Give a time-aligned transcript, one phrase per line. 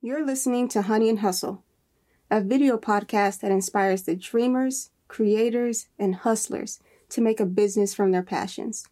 [0.00, 1.64] You're listening to Honey and Hustle,
[2.30, 8.12] a video podcast that inspires the dreamers, creators, and hustlers to make a business from
[8.12, 8.86] their passions.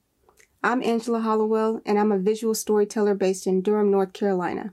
[0.65, 4.73] I'm Angela Hollowell, and I'm a visual storyteller based in Durham, North Carolina.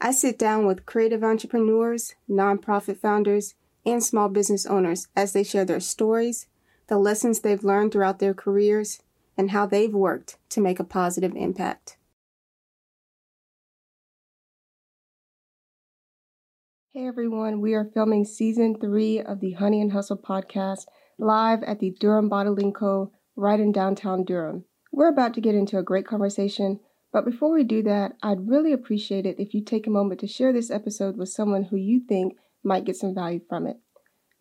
[0.00, 5.64] I sit down with creative entrepreneurs, nonprofit founders, and small business owners as they share
[5.64, 6.46] their stories,
[6.86, 9.02] the lessons they've learned throughout their careers,
[9.36, 11.96] and how they've worked to make a positive impact.
[16.96, 20.86] Hey everyone, we are filming season three of the Honey and Hustle podcast
[21.18, 23.10] live at the Durham Bottling Co.
[23.34, 24.64] right in downtown Durham.
[24.92, 26.78] We're about to get into a great conversation,
[27.12, 30.28] but before we do that, I'd really appreciate it if you take a moment to
[30.28, 33.78] share this episode with someone who you think might get some value from it.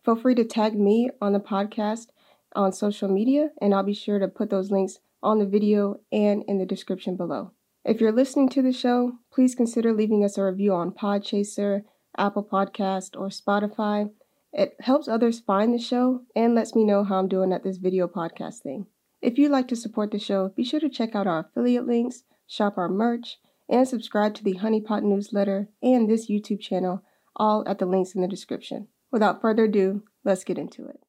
[0.05, 2.09] Feel free to tag me on the podcast
[2.55, 6.43] on social media, and I'll be sure to put those links on the video and
[6.47, 7.53] in the description below.
[7.83, 11.81] If you're listening to the show, please consider leaving us a review on Podchaser
[12.17, 14.11] Apple Podcast, or Spotify.
[14.51, 17.77] It helps others find the show and lets me know how I'm doing at this
[17.77, 18.87] video podcast thing.
[19.21, 22.23] If you'd like to support the show, be sure to check out our affiliate links,
[22.45, 23.39] shop our merch,
[23.69, 27.03] and subscribe to the Honeypot newsletter and this YouTube channel,
[27.35, 28.87] all at the links in the description.
[29.11, 30.99] Without further ado, let's get into it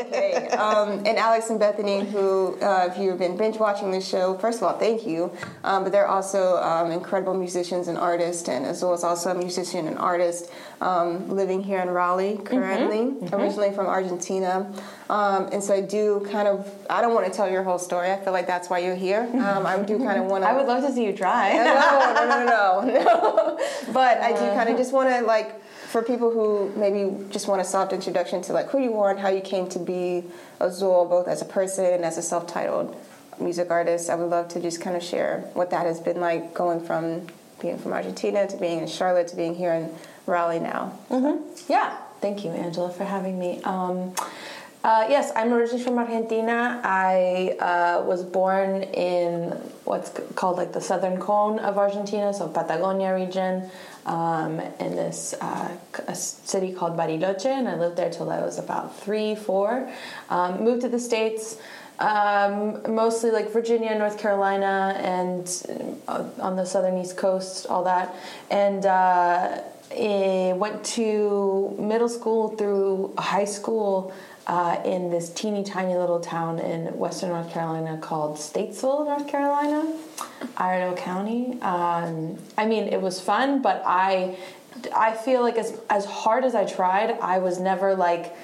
[0.00, 0.48] okay.
[0.48, 4.58] Um, and Alex and Bethany, who, uh, if you've been binge watching this show, first
[4.58, 5.32] of all, thank you.
[5.64, 9.34] Um, but they're also um, incredible musicians and artists, and as well as also a
[9.34, 13.24] musician and artist um, living here in Raleigh currently, mm-hmm.
[13.26, 13.34] Mm-hmm.
[13.34, 14.72] originally from Argentina.
[15.08, 18.10] Um, and so I do kind of, I don't want to tell your whole story.
[18.10, 19.28] I feel like that's why you're here.
[19.42, 20.48] Um, I do kind of want to.
[20.48, 21.52] I would love to see you try.
[21.52, 21.64] no,
[22.14, 23.58] no, no, no, no.
[23.92, 25.60] but I do kind of just want to like
[25.92, 29.20] for people who maybe just want a soft introduction to like who you are and
[29.20, 30.24] how you came to be
[30.58, 32.96] Azul, both as a person and as a self-titled
[33.38, 36.54] music artist, I would love to just kind of share what that has been like
[36.54, 37.26] going from
[37.60, 39.94] being from Argentina to being in Charlotte to being here in
[40.24, 40.98] Raleigh now.
[41.10, 41.70] Mm-hmm.
[41.70, 43.60] Yeah, thank you, Angela, for having me.
[43.62, 44.14] Um,
[44.84, 46.80] uh, yes, I'm originally from Argentina.
[46.82, 49.50] I uh, was born in
[49.84, 53.70] what's called like the southern cone of Argentina, so Patagonia region
[54.06, 55.76] um, in this uh,
[56.08, 59.90] a city called Bariloche, and I lived there till I was about three, four.
[60.30, 61.58] Um, moved to the States,
[61.98, 65.46] um, mostly like Virginia, North Carolina, and
[66.08, 68.14] uh, on the southern East Coast, all that.
[68.50, 69.62] And uh,
[70.62, 74.12] went to middle school through high school
[74.46, 79.96] uh, in this teeny tiny little town in western North Carolina called Statesville, North Carolina,
[80.56, 81.60] Iredell County.
[81.62, 84.36] Um, I mean, it was fun, but I,
[84.94, 88.34] I feel like as as hard as I tried, I was never like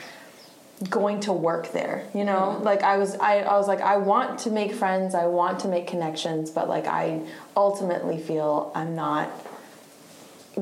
[0.89, 2.63] going to work there you know mm-hmm.
[2.63, 5.69] like i was I, I was like i want to make friends i want to
[5.69, 7.21] make connections but like i
[7.57, 9.29] ultimately feel i'm not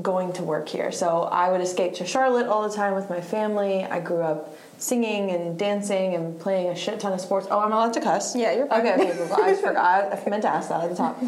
[0.00, 3.20] going to work here so i would escape to charlotte all the time with my
[3.20, 7.47] family i grew up singing and dancing and playing a shit ton of sports.
[7.50, 8.37] Oh, I'm allowed to cuss.
[8.37, 8.81] Yeah, you're fine.
[8.87, 10.12] Okay, okay, I forgot.
[10.12, 11.22] I meant to ask that at the top.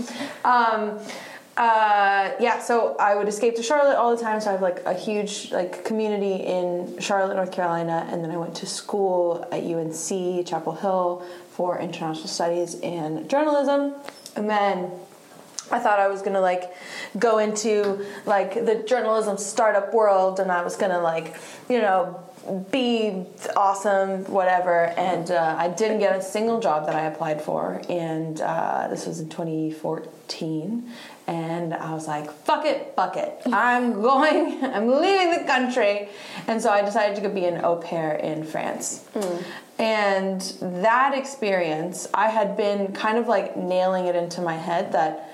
[0.44, 0.98] Um,
[1.58, 4.40] uh, yeah, so I would escape to Charlotte all the time.
[4.40, 8.36] So I have like a huge like community in Charlotte, North Carolina, and then I
[8.36, 13.94] went to school at UNC Chapel Hill for international studies and journalism,
[14.36, 14.92] and then
[15.72, 16.72] I thought I was gonna like
[17.18, 21.34] go into like the journalism startup world, and I was gonna like
[21.68, 22.22] you know
[22.70, 23.24] be
[23.56, 24.86] awesome, whatever.
[24.96, 27.82] And uh, I didn't get a single job that I applied for.
[27.88, 30.90] And uh, this was in 2014.
[31.26, 33.42] And I was like, fuck it, fuck it.
[33.46, 36.08] I'm going, I'm leaving the country.
[36.46, 39.04] And so I decided to go be an au pair in France.
[39.14, 39.44] Mm.
[39.78, 40.40] And
[40.82, 45.27] that experience, I had been kind of like nailing it into my head that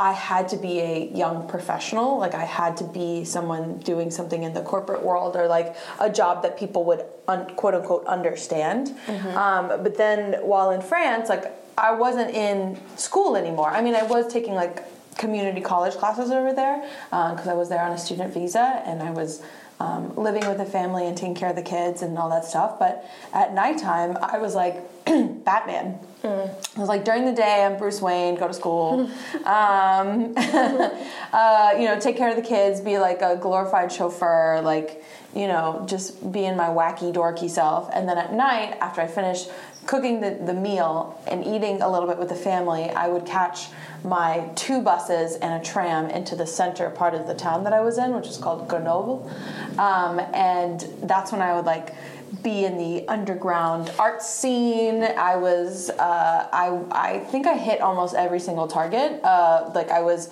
[0.00, 2.18] I had to be a young professional.
[2.18, 6.08] Like I had to be someone doing something in the corporate world or like a
[6.08, 8.96] job that people would un- quote unquote understand.
[9.06, 9.36] Mm-hmm.
[9.36, 13.68] Um, but then while in France, like I wasn't in school anymore.
[13.68, 14.84] I mean, I was taking like
[15.18, 16.80] community college classes over there
[17.10, 19.42] because um, I was there on a student visa and I was
[19.80, 22.78] um, living with a family and taking care of the kids and all that stuff.
[22.78, 25.98] But at nighttime, I was like Batman.
[26.22, 26.76] Mm.
[26.76, 29.10] I was like, during the day, I'm Bruce Wayne, go to school,
[29.46, 35.02] um, uh, you know, take care of the kids, be like a glorified chauffeur, like,
[35.34, 37.88] you know, just being my wacky, dorky self.
[37.94, 39.48] And then at night, after I finished
[39.86, 43.68] cooking the, the meal and eating a little bit with the family, I would catch
[44.04, 47.80] my two buses and a tram into the center part of the town that I
[47.80, 49.30] was in, which is called Grenoble.
[49.78, 51.94] Um, and that's when I would like
[52.42, 55.02] be in the underground art scene.
[55.02, 59.22] I was, uh, I, I think I hit almost every single target.
[59.24, 60.30] Uh, like I was,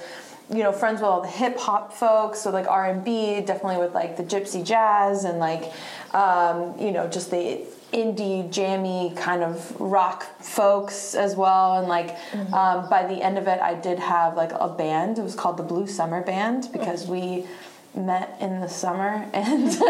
[0.51, 3.79] you know, friends with all the hip hop folks, so like R and B, definitely
[3.79, 5.73] with like the gypsy jazz and like,
[6.15, 12.17] um, you know, just the indie jammy kind of rock folks as well and like
[12.31, 12.53] mm-hmm.
[12.53, 15.57] um, by the end of it i did have like a band it was called
[15.57, 17.47] the blue summer band because we
[17.95, 19.83] met in the summer and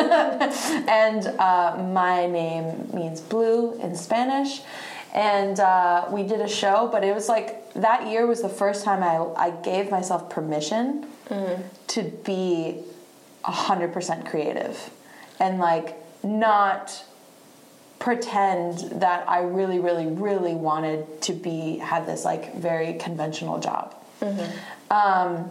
[0.88, 4.60] and uh, my name means blue in spanish
[5.12, 8.84] and uh, we did a show but it was like that year was the first
[8.84, 11.62] time i, I gave myself permission mm-hmm.
[11.88, 12.82] to be
[13.44, 14.90] 100% creative
[15.40, 17.04] and like not
[17.98, 23.94] pretend that I really, really, really wanted to be have this like very conventional job.
[24.20, 24.92] Mm-hmm.
[24.92, 25.50] Um,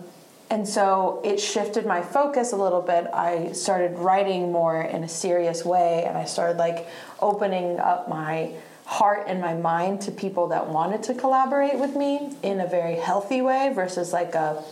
[0.50, 3.08] and so it shifted my focus a little bit.
[3.14, 6.88] I started writing more in a serious way, and I started like
[7.20, 8.54] opening up my
[8.86, 12.96] heart and my mind to people that wanted to collaborate with me in a very
[12.96, 14.64] healthy way versus like a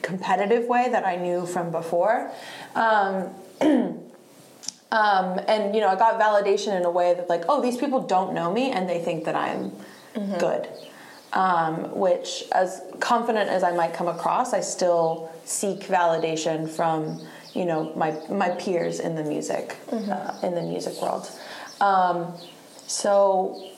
[0.00, 2.32] competitive way that I knew from before.
[2.74, 3.34] Um,
[4.94, 8.00] Um, and you know, I got validation in a way that like, oh, these people
[8.00, 9.72] don't know me and they think that I'm
[10.14, 10.38] mm-hmm.
[10.38, 10.68] good.
[11.32, 17.20] Um, which, as confident as I might come across, I still seek validation from
[17.54, 20.12] you know my my peers in the music mm-hmm.
[20.12, 21.28] uh, in the music world.
[21.80, 22.32] Um,
[22.86, 23.73] so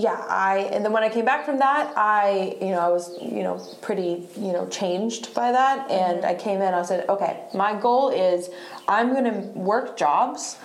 [0.00, 3.04] yeah, I and then when I came back from that, I you know I was
[3.20, 6.24] you know pretty you know changed by that, and.
[6.30, 6.74] I came in.
[6.74, 8.50] I said, okay, my goal is
[8.88, 10.56] I'm going to work jobs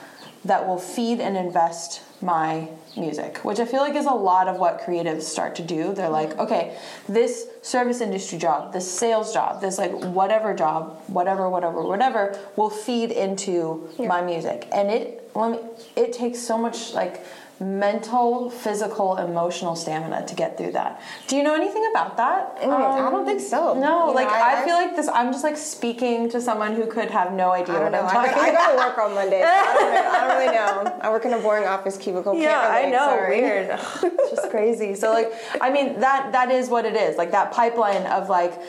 [0.46, 4.58] that will feed and invest my music, which I feel like is a lot of
[4.58, 5.94] what creatives start to do.
[5.94, 6.78] They're like, okay,
[7.10, 12.70] this service industry job, this sales job, this like whatever job, whatever, whatever, whatever, will
[12.70, 14.08] feed into yeah.
[14.08, 15.60] my music, and it let me,
[15.96, 17.26] it takes so much like
[17.60, 21.02] mental, physical, emotional stamina to get through that.
[21.28, 22.58] Do you know anything about that?
[22.62, 23.80] Um, I don't think so.
[23.80, 25.08] No, you like know, I, I, feel like this.
[25.08, 28.02] I'm just like speaking to someone who could have no idea what know.
[28.02, 28.62] I'm talking I, about.
[28.62, 29.42] I go to work on Monday.
[29.42, 31.00] So I, don't really, I, don't really, know.
[31.02, 32.36] I work in a boring office cubicle.
[32.36, 32.98] Yeah, I know.
[32.98, 33.42] Sorry.
[33.42, 33.70] Weird.
[34.04, 34.94] it's just crazy.
[34.96, 35.32] So like,
[35.62, 37.18] I mean, that that is what it is.
[37.18, 38.62] Like that pipeline of like.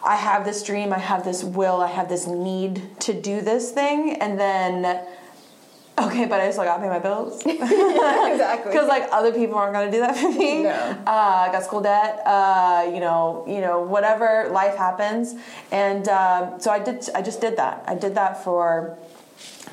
[0.00, 3.72] I have this dream, I have this will, I have this need to do this
[3.72, 5.04] thing, and then
[5.98, 7.42] Okay, but I still gotta pay my bills.
[7.44, 7.52] yeah,
[8.32, 8.72] exactly.
[8.72, 10.62] Because like other people aren't gonna do that for me.
[10.62, 10.70] No.
[11.06, 12.22] Uh, I got school debt.
[12.24, 15.34] Uh, you know, you know, whatever life happens,
[15.72, 17.08] and um, so I did.
[17.14, 17.84] I just did that.
[17.86, 18.96] I did that for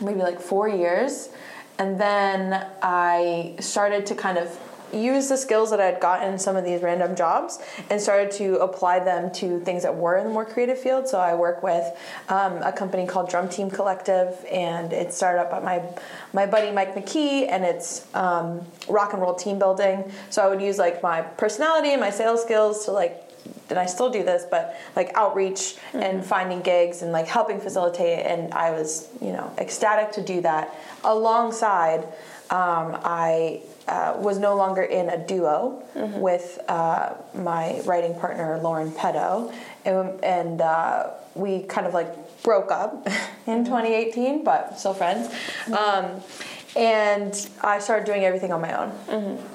[0.01, 1.30] maybe like four years,
[1.77, 4.57] and then I started to kind of
[4.93, 7.59] used the skills that I'd gotten in some of these random jobs
[7.89, 11.07] and started to apply them to things that were in the more creative field.
[11.07, 11.85] So I work with
[12.29, 15.83] um, a company called Drum Team Collective, and it started up by my
[16.33, 20.11] my buddy Mike McKee, and it's um, rock and roll team building.
[20.29, 23.25] So I would use like my personality and my sales skills to like
[23.69, 26.01] and I still do this, but like outreach mm-hmm.
[26.01, 28.25] and finding gigs and like helping facilitate.
[28.25, 30.75] And I was, you know, ecstatic to do that.
[31.04, 32.07] Alongside,
[32.49, 36.19] um, I uh, was no longer in a duo mm-hmm.
[36.19, 39.52] with uh, my writing partner Lauren Petto,
[39.83, 43.06] and, and uh, we kind of like broke up
[43.47, 43.66] in mm-hmm.
[43.66, 45.28] 2018, but still friends.
[45.66, 45.73] Mm-hmm.
[45.73, 46.21] Um,
[46.75, 48.92] and I started doing everything on my own.
[49.07, 49.47] Mm-hmm.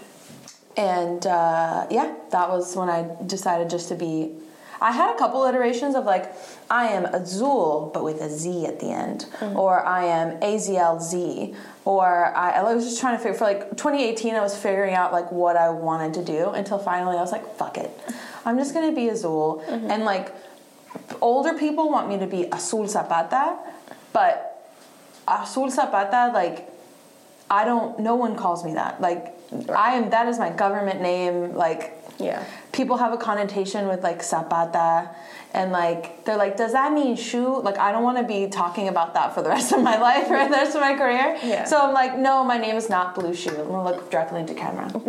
[0.77, 4.33] And uh, yeah, that was when I decided just to be.
[4.81, 6.33] I had a couple iterations of like,
[6.71, 9.57] I am Azul, but with a Z at the end, mm-hmm.
[9.57, 14.35] or I am AZLZ, or I, I, was just trying to figure for like 2018
[14.35, 17.57] i was figuring out like what i wanted to do until finally i was like
[17.57, 17.91] fuck it
[18.45, 19.91] i'm just gonna be azul mm-hmm.
[19.91, 20.35] and like
[21.21, 23.57] older people want me to be azul zapata
[24.13, 24.69] but
[25.27, 26.69] azul zapata like
[27.51, 29.35] i don't no one calls me that like
[29.71, 32.45] i am that is my government name like yeah.
[32.73, 35.11] People have a connotation with like zapata
[35.53, 37.61] and like they're like does that mean shoe?
[37.61, 40.27] Like i don't want to be talking about that for the rest of my life
[40.31, 41.39] or the rest of my career.
[41.43, 41.65] Yeah.
[41.65, 43.51] so i'm like no my name is not blue shoe.
[43.51, 44.91] I'm gonna look directly into camera.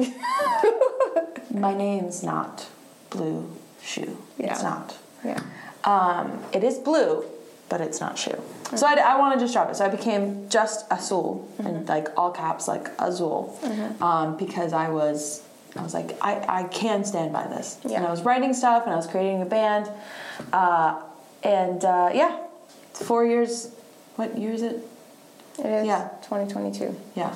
[1.54, 2.70] My name's not
[3.10, 3.52] blue
[3.84, 4.18] shoe.
[4.38, 4.54] Yeah.
[4.54, 4.98] it's not.
[5.26, 5.44] Yeah.
[5.84, 7.26] Um, it is blue
[7.72, 8.38] but it's not shoe.
[8.76, 9.78] So I, I want to just drop it.
[9.78, 13.58] So I became just Azul and like all caps, like Azul,
[14.02, 15.42] um, because I was
[15.76, 17.80] I was like I, I can stand by this.
[17.84, 19.90] And I was writing stuff and I was creating a band,
[20.52, 21.02] uh,
[21.44, 22.38] and uh, yeah,
[22.94, 23.70] four years.
[24.18, 24.76] What year is it?
[25.60, 26.10] It is Yeah.
[26.24, 26.96] 2022.
[27.16, 27.36] Yeah.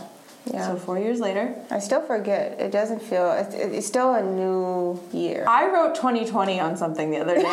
[0.52, 0.68] Yeah.
[0.68, 2.60] So four years later, I still forget.
[2.60, 3.32] It doesn't feel.
[3.32, 5.46] It's, it's still a new year.
[5.48, 7.42] I wrote 2020 on something the other day.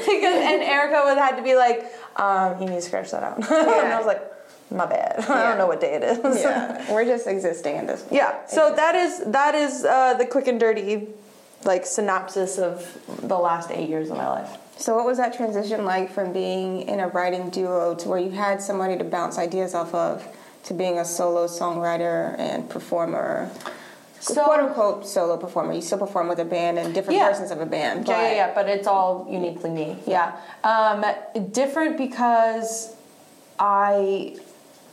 [0.00, 3.38] because and Erica would had to be like, um, you need to scratch that out.
[3.50, 4.20] and I was like,
[4.70, 5.20] my bad.
[5.28, 6.42] I don't know what day it is.
[6.42, 8.14] yeah, we're just existing at this point.
[8.14, 11.08] Yeah, So that is that is uh, the quick and dirty,
[11.64, 14.50] like synopsis of the last eight years of my life.
[14.78, 18.30] So, what was that transition like from being in a writing duo to where you
[18.30, 20.26] had somebody to bounce ideas off of
[20.64, 23.50] to being a solo songwriter and performer?
[24.20, 25.72] So- quote unquote solo performer.
[25.74, 27.30] You still perform with a band and different Yeah.
[27.30, 28.06] versions of a band.
[28.08, 29.98] Yeah, yeah, but- yeah, but it's all uniquely me.
[30.06, 30.36] Yeah.
[30.64, 31.04] Um,
[31.52, 32.94] different because
[33.58, 34.36] I,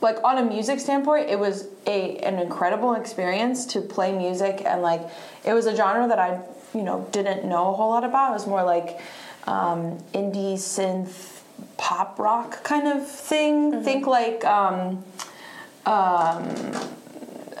[0.00, 4.82] like, on a music standpoint, it was a an incredible experience to play music, and
[4.82, 5.02] like,
[5.44, 6.40] it was a genre that I,
[6.74, 8.30] you know, didn't know a whole lot about.
[8.30, 9.00] It was more like
[9.46, 11.40] um, indie synth
[11.76, 13.82] pop rock kind of thing.
[13.82, 14.44] Think like.
[14.44, 15.04] Um,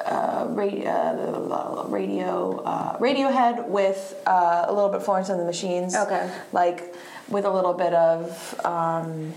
[0.08, 5.94] uh, radio, uh, radio, uh, Radiohead with uh, a little bit Florence and the Machines.
[5.94, 6.30] Okay.
[6.52, 6.94] Like
[7.28, 9.34] with a little bit of um,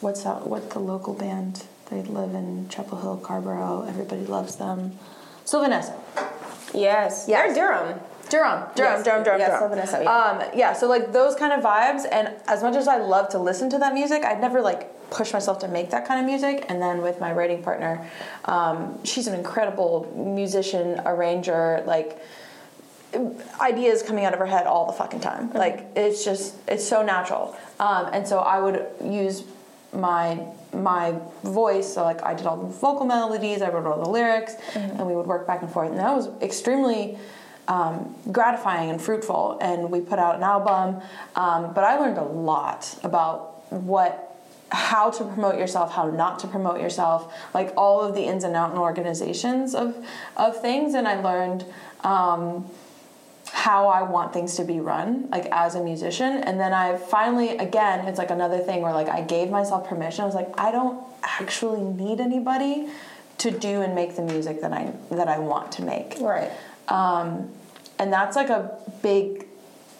[0.00, 0.46] what's that?
[0.46, 1.64] What the local band?
[1.92, 3.84] They live in Chapel Hill, Carrboro.
[3.86, 4.98] Everybody loves them.
[5.44, 5.94] Sylvan Esso.
[6.72, 7.26] Yes.
[7.28, 7.54] Yes.
[7.54, 8.00] They're Durham.
[8.30, 9.04] Durham, Durham, Yes.
[9.04, 9.60] Durham, Durham, Yes, Durham.
[9.60, 10.10] Sylvan Esso, yeah.
[10.10, 13.38] Um, yeah, so like those kind of vibes, and as much as I love to
[13.38, 16.64] listen to that music, I'd never like push myself to make that kind of music.
[16.70, 18.08] And then with my writing partner,
[18.46, 22.18] um, she's an incredible musician, arranger, like
[23.60, 25.52] ideas coming out of her head all the fucking time.
[25.52, 27.54] Like it's just it's so natural.
[27.78, 29.42] Um, and so I would use
[29.92, 31.92] my my voice.
[31.92, 35.14] So like I did all the vocal melodies, I wrote all the lyrics, and we
[35.14, 35.90] would work back and forth.
[35.90, 37.18] And that was extremely
[37.68, 39.58] um, gratifying and fruitful.
[39.60, 41.02] And we put out an album.
[41.36, 44.28] Um, but I learned a lot about what
[44.70, 48.56] how to promote yourself, how not to promote yourself, like all of the ins and
[48.56, 49.94] outs and organizations of
[50.36, 50.94] of things.
[50.94, 51.64] And I learned.
[52.02, 52.70] Um,
[53.52, 56.38] how I want things to be run, like as a musician.
[56.38, 60.22] And then I finally, again, it's like another thing where like I gave myself permission.
[60.22, 62.88] I was like, I don't actually need anybody
[63.38, 66.16] to do and make the music that I that I want to make.
[66.18, 66.50] Right.
[66.88, 67.50] Um,
[67.98, 69.46] and that's like a big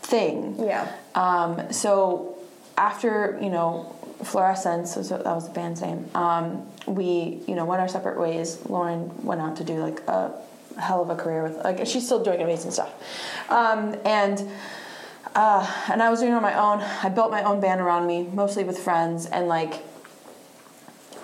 [0.01, 0.57] thing.
[0.59, 0.91] Yeah.
[1.15, 2.39] Um, so
[2.79, 3.95] after you know
[4.25, 8.59] fluorescence was that was the band's name um, we you know went our separate ways
[8.69, 10.33] lauren went out to do like a
[10.79, 12.93] hell of a career with like she's still doing amazing stuff.
[13.49, 14.49] Um, and
[15.35, 16.81] uh, and i was doing it on my own.
[16.81, 19.83] I built my own band around me mostly with friends and like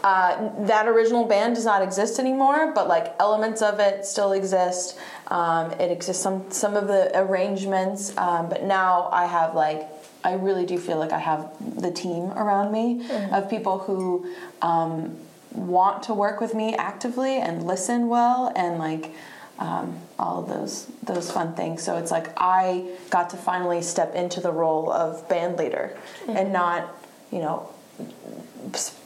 [0.04, 4.96] uh, that original band does not exist anymore, but like elements of it still exist.
[5.26, 9.88] Um, it exists some some of the arrangements, um, but now I have like
[10.24, 11.50] I really do feel like I have
[11.80, 15.16] the team around me of people who um,
[15.52, 19.14] want to work with me actively and listen well and like
[19.58, 21.82] um, all of those those fun things.
[21.82, 25.96] So it's like I got to finally step into the role of band leader
[26.28, 26.94] and not
[27.32, 27.68] you know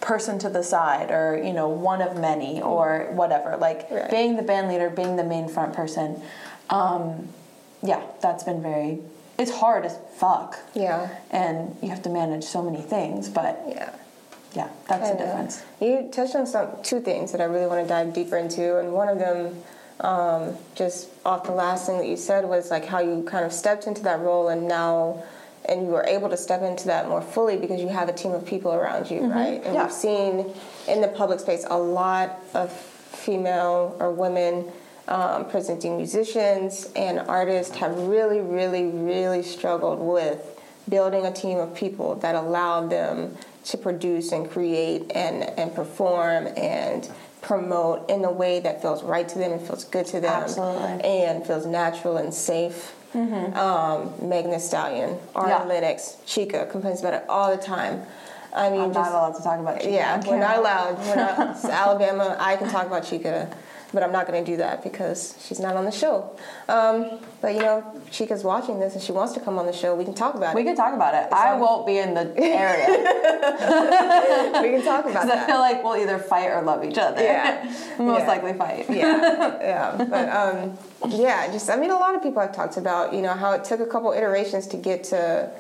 [0.01, 4.11] person to the side or you know one of many or whatever like Right.
[4.11, 6.21] being the band leader being the main front person
[6.71, 7.29] um,
[7.83, 8.99] yeah that's been very
[9.39, 11.09] it's hard as fuck Yeah.
[11.31, 13.91] and you have to manage so many things but Yeah.
[14.55, 17.89] yeah that's the difference You touched on some two things that I really want to
[17.89, 19.63] dive deeper into, and one of them,
[20.03, 23.53] um, just off the last thing that you said, was like how you kind of
[23.53, 25.23] stepped into that role, and now,
[25.67, 28.33] and you were able to step into that more fully because you have a team
[28.33, 29.63] of people around you, right?
[29.65, 29.85] And Yeah.
[29.85, 30.53] we've seen
[30.89, 34.71] in the public space a lot of female or women.
[35.09, 41.75] Um, presenting musicians and artists have really, really, really struggled with building a team of
[41.75, 47.11] people that allow them to produce and create and, and perform and
[47.43, 51.03] promote in a way that feels right to them and feels good to them Absolutely.
[51.05, 52.95] and feels natural and safe.
[53.15, 55.71] Um, Megan Thee Stallion, Mm-hmm.
[55.71, 55.99] Yeah.
[56.25, 58.03] Chica complains about it all the time.
[58.55, 60.99] I mean, i'm just, not allowed to talk about Chica yeah, we're not allowed.
[60.99, 61.65] We're not.
[61.65, 62.37] Alabama.
[62.39, 63.55] I can talk about Chica,
[63.93, 66.37] but I'm not going to do that because she's not on the show.
[66.69, 69.95] Um, but you know, Chica's watching this and she wants to come on the show.
[69.95, 70.65] We can talk about we it.
[70.65, 72.87] We can talk about it i on- won't be in the area
[74.63, 75.47] we can talk about because i that.
[75.47, 77.65] feel like we'll either fight or love each other Yeah.
[77.99, 78.27] most Yeah.
[78.29, 80.07] likely fight yeah, yeah.
[80.09, 80.79] But um,
[81.11, 83.65] yeah, just I mean, a lot of people I've talked about, you know, how it
[83.65, 85.51] took a couple iterations to get to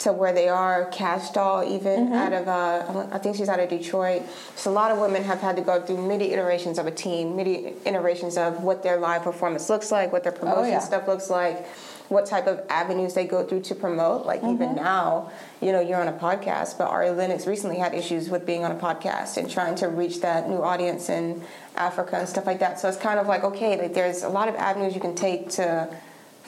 [0.00, 0.86] to where they are.
[0.86, 2.12] Cash Doll, even mm-hmm.
[2.12, 4.22] out of uh, I think she's out of Detroit.
[4.56, 7.36] So a lot of women have had to go through many iterations of a team,
[7.36, 10.78] many iterations of what their live performance looks like, what their promotion oh, yeah.
[10.80, 11.66] stuff looks like
[12.10, 14.26] what type of avenues they go through to promote.
[14.26, 14.54] Like mm-hmm.
[14.62, 15.30] even now,
[15.62, 18.72] you know, you're on a podcast, but Ari Lennox recently had issues with being on
[18.72, 21.40] a podcast and trying to reach that new audience in
[21.76, 22.80] Africa and stuff like that.
[22.80, 25.50] So it's kind of like, okay, like there's a lot of avenues you can take
[25.50, 25.88] to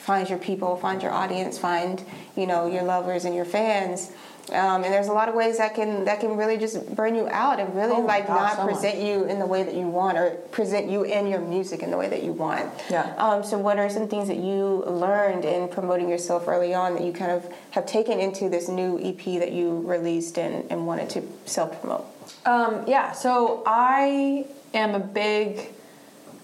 [0.03, 2.05] find your people, find your audience, find,
[2.37, 4.11] you know, your lovers and your fans.
[4.51, 7.29] Um, and there's a lot of ways that can that can really just burn you
[7.29, 9.07] out and really oh like not so present much.
[9.07, 11.97] you in the way that you want or present you and your music in the
[11.97, 12.69] way that you want.
[12.91, 13.15] Yeah.
[13.19, 17.05] Um, so what are some things that you learned in promoting yourself early on that
[17.05, 21.09] you kind of have taken into this new EP that you released and, and wanted
[21.11, 22.05] to self promote?
[22.45, 23.13] Um, yeah.
[23.13, 25.69] So I am a big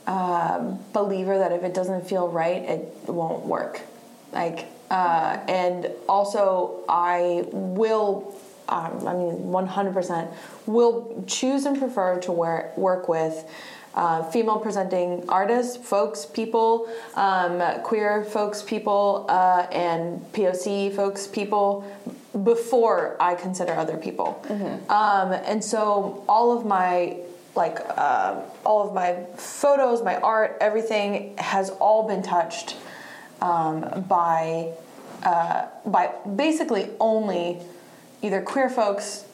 [0.09, 3.83] um, believer that if it doesn't feel right, it won't work.
[4.33, 8.35] Like uh, and also, I will,
[8.69, 10.33] um, I mean, 100%
[10.67, 13.45] will choose and prefer to wear, work with
[13.95, 21.85] uh, female presenting artists, folks, people, um, queer folks, people, uh, and POC folks, people
[22.45, 24.43] before I consider other people.
[24.47, 24.91] Mm-hmm.
[24.91, 27.17] Um, and so all of my
[27.59, 32.77] like uh, all of my photos, my art, everything has all been touched
[33.43, 34.73] um, by
[35.25, 37.59] uh, by basically only
[38.23, 39.25] either queer folks,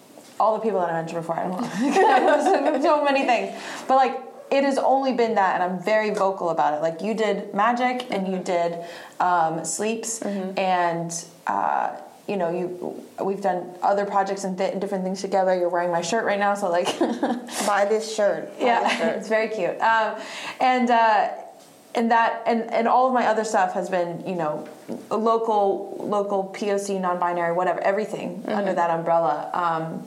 [0.40, 1.38] all the people that I mentioned before.
[1.38, 3.54] I don't know, so many things,
[3.86, 4.18] but like
[4.50, 6.80] it has only been that, and I'm very vocal about it.
[6.80, 8.78] Like you did magic, and you did
[9.20, 10.58] um, sleeps, mm-hmm.
[10.58, 11.24] and.
[11.46, 11.96] Uh,
[12.28, 15.54] you know, you we've done other projects and th- different things together.
[15.54, 16.98] You're wearing my shirt right now, so like,
[17.66, 18.58] buy this shirt.
[18.58, 19.16] Buy yeah, this shirt.
[19.18, 19.78] it's very cute.
[19.80, 20.18] Um,
[20.60, 21.28] and uh,
[21.94, 24.68] and that and and all of my other stuff has been you know
[25.10, 28.50] local local poc non-binary whatever everything mm-hmm.
[28.50, 30.06] under that umbrella um,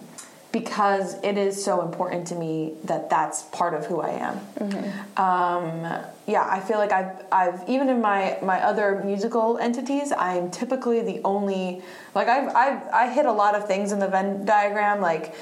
[0.51, 5.21] because it is so important to me that that's part of who i am mm-hmm.
[5.21, 10.51] um, yeah i feel like i've i've even in my my other musical entities i'm
[10.51, 11.81] typically the only
[12.13, 15.33] like i've i've i hit a lot of things in the venn diagram like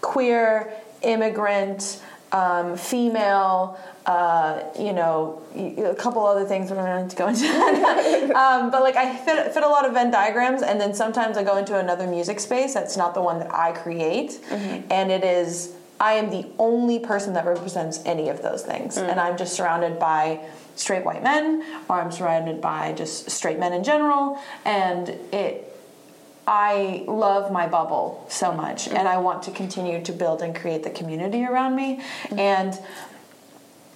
[0.00, 0.72] queer
[1.02, 2.00] immigrant
[2.32, 7.46] um, female uh, you know, a couple other things I'm going to go into.
[8.36, 11.44] um, but like I fit, fit a lot of Venn diagrams, and then sometimes I
[11.44, 14.92] go into another music space that's not the one that I create, mm-hmm.
[14.92, 19.08] and it is I am the only person that represents any of those things, mm.
[19.08, 20.40] and I'm just surrounded by
[20.76, 25.70] straight white men, or I'm surrounded by just straight men in general, and it.
[26.46, 28.98] I love my bubble so much, mm.
[28.98, 32.02] and I want to continue to build and create the community around me.
[32.24, 32.38] Mm.
[32.38, 32.78] And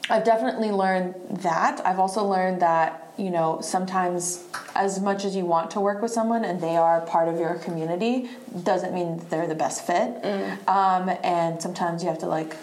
[0.09, 1.85] I've definitely learned that.
[1.85, 6.13] I've also learned that, you know, sometimes as much as you want to work with
[6.13, 8.31] someone and they are part of your community,
[8.63, 10.23] doesn't mean they're the best fit.
[10.23, 10.69] Mm.
[10.69, 12.57] Um, and sometimes you have to like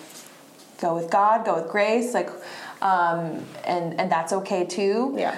[0.79, 2.29] go with God, go with grace, like,
[2.81, 5.13] um, and and that's okay too.
[5.17, 5.35] Yeah.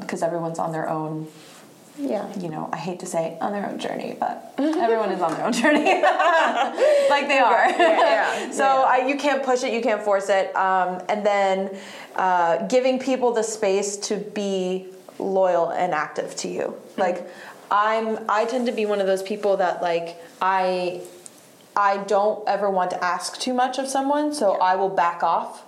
[0.00, 1.26] Because um, everyone's on their own
[1.98, 2.38] yeah.
[2.38, 5.44] you know, I hate to say on their own journey, but everyone is on their
[5.44, 5.84] own journey,
[7.10, 7.68] like they are.
[7.68, 8.84] Yeah, yeah, so yeah.
[8.88, 11.76] I, you can't push it, you can't force it, um, and then
[12.14, 14.86] uh, giving people the space to be
[15.18, 16.62] loyal and active to you.
[16.62, 17.00] Mm-hmm.
[17.00, 17.28] Like
[17.70, 21.02] I'm, I tend to be one of those people that like I,
[21.76, 25.64] I don't ever want to ask too much of someone, so I will back off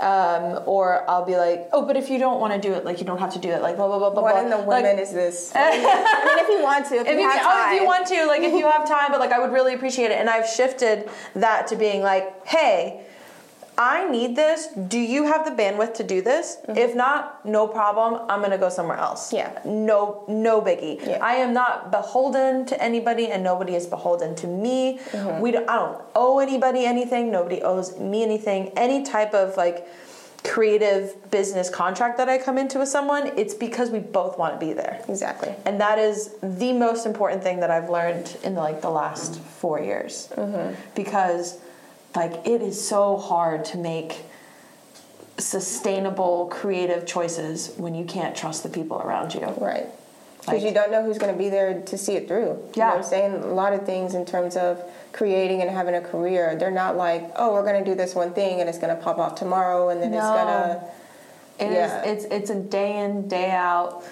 [0.00, 3.00] um, or I'll be like, oh, but if you don't want to do it, like
[3.00, 4.22] you don't have to do it, like blah blah blah blah.
[4.22, 4.42] What blah.
[4.42, 5.52] in the women like, is this?
[5.54, 7.52] I mean, if you want to, if, if you, you, have time.
[7.52, 9.74] Oh, if you want to, like if you have time, but like I would really
[9.74, 10.18] appreciate it.
[10.18, 13.06] And I've shifted that to being like, hey,
[13.80, 14.66] I need this.
[14.66, 16.58] Do you have the bandwidth to do this?
[16.58, 16.76] Mm-hmm.
[16.76, 18.26] If not, no problem.
[18.28, 19.32] I'm gonna go somewhere else.
[19.32, 19.58] Yeah.
[19.64, 21.00] No, no biggie.
[21.06, 21.18] Yeah.
[21.22, 24.98] I am not beholden to anybody, and nobody is beholden to me.
[24.98, 25.40] Mm-hmm.
[25.40, 27.32] We don't, I don't owe anybody anything.
[27.32, 28.70] Nobody owes me anything.
[28.76, 29.88] Any type of like
[30.44, 34.66] creative business contract that I come into with someone, it's because we both want to
[34.66, 35.02] be there.
[35.08, 35.54] Exactly.
[35.64, 39.40] And that is the most important thing that I've learned in the, like the last
[39.40, 40.28] four years.
[40.36, 40.74] Mm-hmm.
[40.94, 41.58] Because
[42.14, 44.22] like it is so hard to make
[45.38, 49.46] sustainable creative choices when you can't trust the people around you.
[49.58, 49.86] Right.
[50.38, 52.58] Because like, you don't know who's going to be there to see it through.
[52.74, 53.34] Yeah you know i'm saying?
[53.34, 57.30] A lot of things in terms of creating and having a career they're not like
[57.36, 59.90] oh we're going to do this one thing and it's going to pop off tomorrow
[59.90, 60.18] and then no.
[60.18, 60.90] it's going to
[61.64, 62.04] it yeah.
[62.04, 64.02] Is, it's it's a day in day out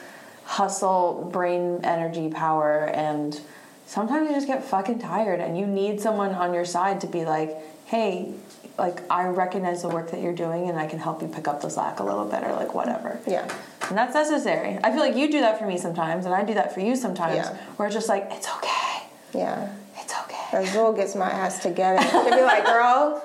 [0.44, 3.40] hustle brain energy power and
[3.86, 7.24] sometimes you just get fucking tired and you need someone on your side to be
[7.24, 7.56] like
[7.88, 8.32] hey,
[8.78, 11.60] like I recognize the work that you're doing and I can help you pick up
[11.60, 13.18] the slack a little bit or like whatever.
[13.26, 13.48] Yeah.
[13.88, 14.78] and that's necessary.
[14.84, 16.94] I feel like you do that for me sometimes, and I do that for you
[16.94, 17.36] sometimes.
[17.36, 17.56] Yeah.
[17.76, 19.02] Where it's just like it's okay,
[19.34, 19.74] Yeah.
[19.96, 20.34] it's okay.
[20.52, 22.00] Azul gets my ass together.
[22.10, 23.20] She'll be like, girl,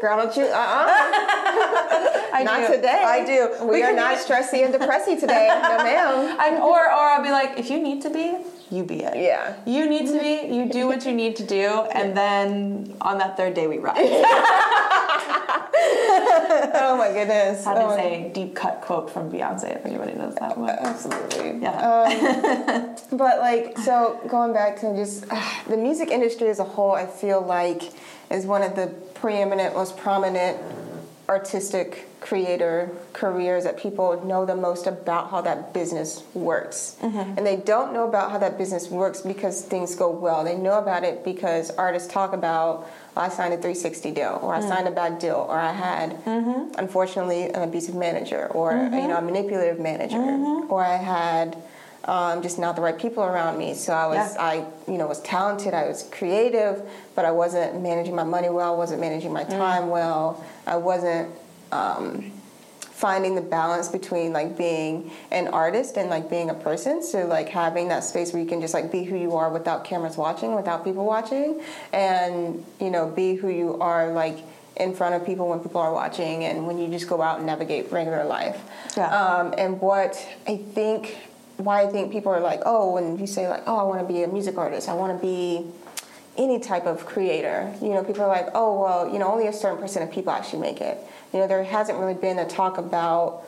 [0.00, 0.86] girl, don't you, uh-uh.
[2.32, 2.76] I Not do.
[2.76, 3.02] today.
[3.04, 3.64] I do.
[3.66, 5.48] We, are not stressy and depressy today.
[5.48, 6.36] No, ma'am.
[6.40, 8.36] I, or or I'll be like, if you need to be,
[8.70, 9.16] you be it.
[9.16, 9.56] Yeah.
[9.66, 10.54] You need to be.
[10.54, 13.96] You do what you need to do, and then on that third day we ride.
[16.78, 17.64] Oh my goodness.
[17.64, 19.76] That Oh is a deep cut quote from Beyonce.
[19.76, 20.70] If anybody knows that one.
[20.70, 21.60] Absolutely.
[21.60, 22.96] Yeah.
[23.12, 27.06] But like, so going back to just uh, the music industry as a whole, I
[27.06, 27.92] feel like
[28.30, 30.58] is one of the preeminent, most prominent
[31.28, 36.96] artistic creator careers that people know the most about how that business works.
[37.00, 37.38] Mm-hmm.
[37.38, 40.42] And they don't know about how that business works because things go well.
[40.42, 42.80] They know about it because artists talk about,
[43.14, 44.68] well, I signed a 360 deal, or I mm.
[44.68, 46.78] signed a bad deal, or I had, mm-hmm.
[46.78, 48.94] unfortunately, an abusive manager, or mm-hmm.
[48.94, 50.18] you know, a manipulative manager,
[50.68, 51.56] or I had
[52.04, 53.74] um, just not the right people around me.
[53.74, 54.42] So I was, Yeah.
[54.42, 54.54] I,
[54.90, 55.74] you know, was talented.
[55.74, 56.82] I was creative,
[57.14, 58.76] but I wasn't managing my money well.
[58.76, 59.50] wasn't managing my mm.
[59.50, 60.44] time well.
[60.66, 61.30] I wasn't
[61.72, 62.32] um,
[62.96, 67.02] finding the balance between like being an artist and like being a person.
[67.02, 69.84] So like having that space where you can just like be who you are without
[69.84, 71.60] cameras watching, without people watching,
[71.92, 74.38] and you know, be who you are like
[74.76, 77.46] in front of people when people are watching, and when you just go out and
[77.46, 78.62] navigate regular life.
[78.96, 79.08] Yeah.
[79.08, 81.16] Um, and what I think,
[81.58, 84.12] why I think people are like, oh, when you say like, oh, I want to
[84.12, 85.66] be a music artist, I want to be
[86.38, 87.74] any type of creator.
[87.80, 90.32] You know, people are like, oh, well, you know, only a certain percent of people
[90.32, 90.98] actually make it.
[91.32, 93.42] You know, there hasn't really been a talk about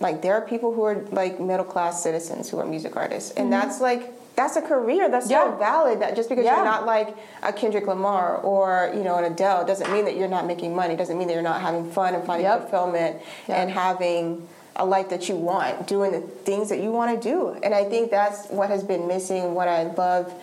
[0.00, 3.44] like there are people who are like middle class citizens who are music artists, and
[3.44, 3.50] mm-hmm.
[3.50, 5.44] that's like that's a career that's Yeah.
[5.52, 6.56] so valid that just because Yeah.
[6.56, 10.28] you're not like a Kendrick Lamar or you know an Adele doesn't mean that you're
[10.28, 12.62] not making money doesn't mean that you're not having fun and finding Yep.
[12.62, 13.62] fulfillment Yeah.
[13.62, 17.56] and having a life that you want doing the things that you want to do
[17.62, 20.34] and I think that's what has been missing what I love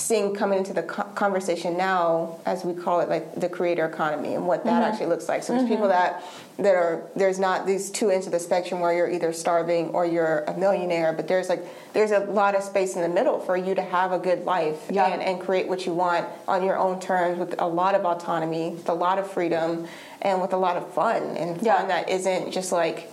[0.00, 4.46] seeing coming into the conversation now as we call it like the creator economy and
[4.46, 4.92] what that mm-hmm.
[4.92, 5.42] actually looks like.
[5.42, 5.90] So there's people mm-hmm.
[5.90, 6.22] that
[6.60, 10.04] that are there's not these two ends of the spectrum where you're either starving or
[10.04, 13.56] you're a millionaire but there's like there's a lot of space in the middle for
[13.56, 15.06] you to have a good life Yeah.
[15.06, 18.70] and, and create what you want on your own terms with a lot of autonomy
[18.70, 19.86] with a lot of freedom
[20.20, 23.09] and with a lot of fun and fun that isn't just like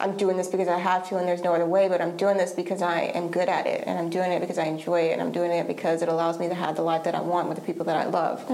[0.00, 2.36] I'm doing this because I have to and there's no other way, but I'm doing
[2.36, 5.12] this because I am good at it and I'm doing it because I enjoy it
[5.12, 7.48] and I'm doing it because it allows me to have the life that I want
[7.48, 8.44] with the people that I love.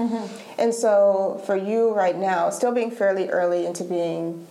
[0.57, 4.47] And so for you right now, still being fairly early into being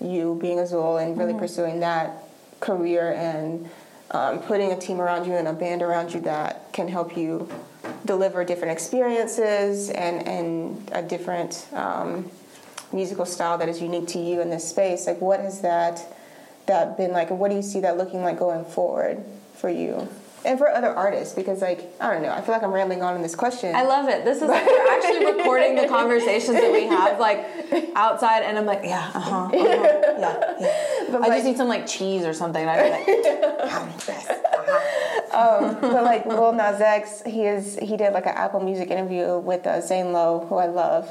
[0.00, 2.24] you, being Azul, and really pursuing that
[2.60, 3.68] career and
[4.12, 7.46] um, putting a team around you and a band around you that can help you
[8.06, 12.30] deliver different experiences and, and a different um,
[12.90, 15.06] musical style that is unique to you in this space.
[15.06, 16.06] Like, what has that
[16.68, 19.22] that been like, what do you see that looking like going forward
[19.54, 20.08] for you
[20.44, 21.34] and for other artists?
[21.34, 23.74] Because, like, I don't know, I feel like I'm rambling on in this question.
[23.74, 24.24] I love it.
[24.24, 27.44] This is like we're actually recording the conversations that we have like
[27.96, 30.18] outside, and I'm like, yeah, uh huh, uh-huh, yeah,
[30.60, 30.84] yeah.
[31.10, 32.62] But, I like- just need some like cheese or something.
[32.62, 33.06] And I'd be like,
[34.06, 34.30] yes,
[35.32, 35.78] uh-huh.
[35.80, 39.66] but like Lil Nas X, he is he did like an Apple Music interview with
[39.66, 41.10] uh, Zane Lowe, who I love.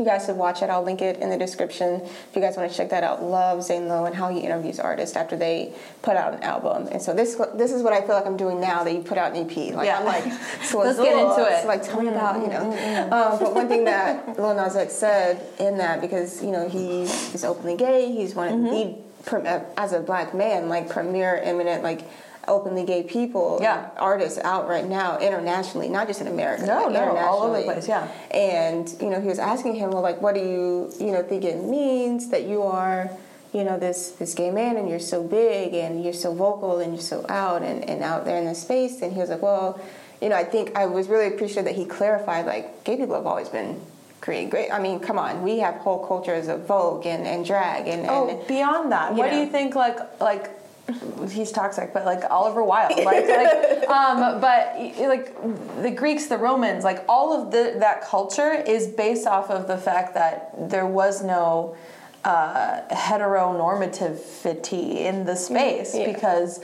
[0.00, 0.70] You guys should watch it.
[0.70, 3.22] I'll link it in the description if you guys want to check that out.
[3.22, 6.88] Love Zane Lowe and how he interviews artists after they put out an album.
[6.90, 9.18] And so this this is what I feel like I'm doing now that you put
[9.18, 9.74] out an EP.
[9.74, 9.98] Like Yeah.
[9.98, 10.24] I'm like,
[10.62, 11.60] so Let's get into it.
[11.60, 12.70] So like tell me about you know.
[13.12, 17.02] Um, but one thing that Lil Nas X said in that because you know he
[17.02, 18.10] is openly gay.
[18.10, 22.08] He's one of the prim- uh, as a black man like premier eminent like
[22.48, 23.86] openly gay people Yeah.
[23.98, 26.66] artists out right now internationally, not just in America.
[26.66, 28.08] No, no, all over the place, yeah.
[28.30, 31.44] And you know, he was asking him, well, like, what do you, you know, think
[31.44, 33.10] it means that you are,
[33.52, 36.92] you know, this this gay man and you're so big and you're so vocal and
[36.94, 39.02] you're so out and, and out there in the space?
[39.02, 39.80] And he was like, well,
[40.20, 43.26] you know, I think I was really appreciative that he clarified, like, gay people have
[43.26, 43.80] always been
[44.20, 44.70] creating great.
[44.70, 48.28] I mean, come on, we have whole cultures of Vogue and, and drag and, Oh,
[48.28, 49.74] and beyond that, what do you think?
[49.74, 50.50] Like, like
[51.30, 55.34] he's toxic, but like Oliver Wilde, like, like um, but like
[55.82, 59.78] the Greeks, the Romans, like all of the that culture is based off of the
[59.78, 61.76] fact that there was no
[62.24, 66.12] uh, heteronormativity in the space Yeah.
[66.12, 66.60] because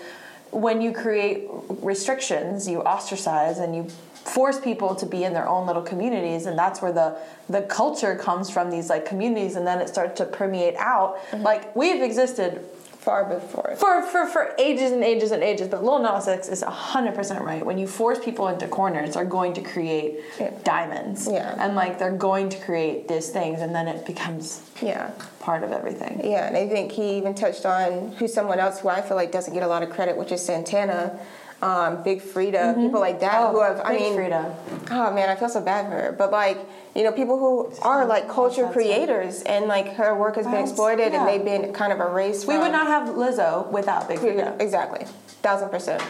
[0.50, 1.48] when you create
[1.82, 6.58] restrictions, you ostracize and you force people to be in their own little communities and
[6.58, 7.16] that's where the
[7.48, 11.74] the culture comes from these like communities and then it starts to permeate out like
[11.76, 12.60] we've existed
[13.06, 13.78] far before it.
[13.78, 15.68] for for for ages and ages and ages.
[15.68, 17.64] But Lil Nas X is hundred percent right.
[17.64, 20.50] When you force people into corners, they're going to create Yeah.
[20.64, 21.28] diamonds.
[21.30, 21.54] Yeah.
[21.62, 25.10] and like they're going to create these things, and then it becomes Yeah.
[25.38, 26.14] part of everything.
[26.24, 29.30] Yeah, and I think he even touched on who someone else who I feel like
[29.30, 31.16] doesn't get a lot of credit, which is Santana,
[31.62, 33.80] um, Big Freedia, people like that Oh, who have.
[33.80, 34.54] I Big mean, Freedia.
[34.90, 36.12] oh man, I feel so bad for her.
[36.16, 36.58] But like,
[36.94, 41.12] you know, people who are like culture creators, and like her work has been exploited,
[41.12, 41.20] yeah.
[41.20, 42.46] and they've been kind of erased.
[42.46, 44.60] We would not have Lizzo without Big Freedia.
[44.60, 45.06] Exactly,
[45.42, 46.02] thousand percent.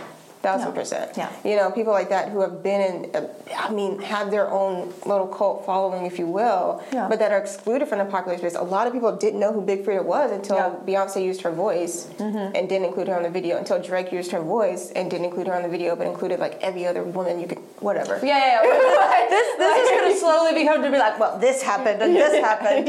[0.46, 0.80] Thousand Yeah.
[0.80, 1.08] percent.
[1.16, 1.28] Yeah.
[1.48, 3.26] You know, people like that who have been in, uh,
[3.58, 7.08] I mean, have their own little cult following, if you will, Yeah.
[7.10, 8.54] but that are excluded from the popular space.
[8.54, 10.70] A lot of people didn't know who Big Freedia was until Yeah.
[10.88, 12.54] Beyonce used her voice Mm-hmm.
[12.56, 15.48] and didn't include her on the video, until Drake used her voice and didn't include
[15.48, 18.14] her on the video, but included like every other woman you could, whatever.
[18.22, 18.62] Yeah, yeah.
[18.62, 19.26] yeah.
[19.34, 22.34] this this is going to slowly become to be like, well, this happened and this
[22.50, 22.86] happened.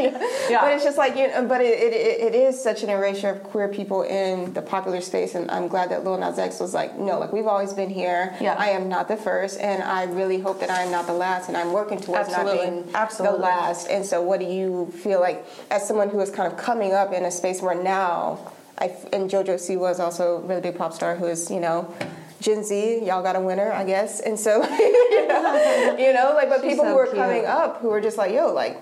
[0.47, 0.61] Yeah.
[0.61, 3.29] But it's just like you know, but it, it, it, it is such an erasure
[3.29, 6.73] of queer people in the popular space, and I'm glad that Lil Nas X was
[6.73, 8.35] like, no, like we've always been here.
[8.39, 8.55] Yeah.
[8.57, 11.47] I am not the first, and I really hope that I am not the last,
[11.47, 12.65] and I'm working towards Absolutely.
[12.65, 13.37] not being Absolutely.
[13.37, 13.87] the last.
[13.87, 17.13] And so, what do you feel like as someone who is kind of coming up
[17.13, 18.39] in a space where now,
[18.77, 21.93] I and JoJo Siwa is also a really big pop star who is you know.
[22.39, 26.49] Gen Z, y'all got a winner, I guess, and so you know, you know, like,
[26.49, 27.17] but She's people so who are cute.
[27.17, 28.77] coming up who are just like, yo, like,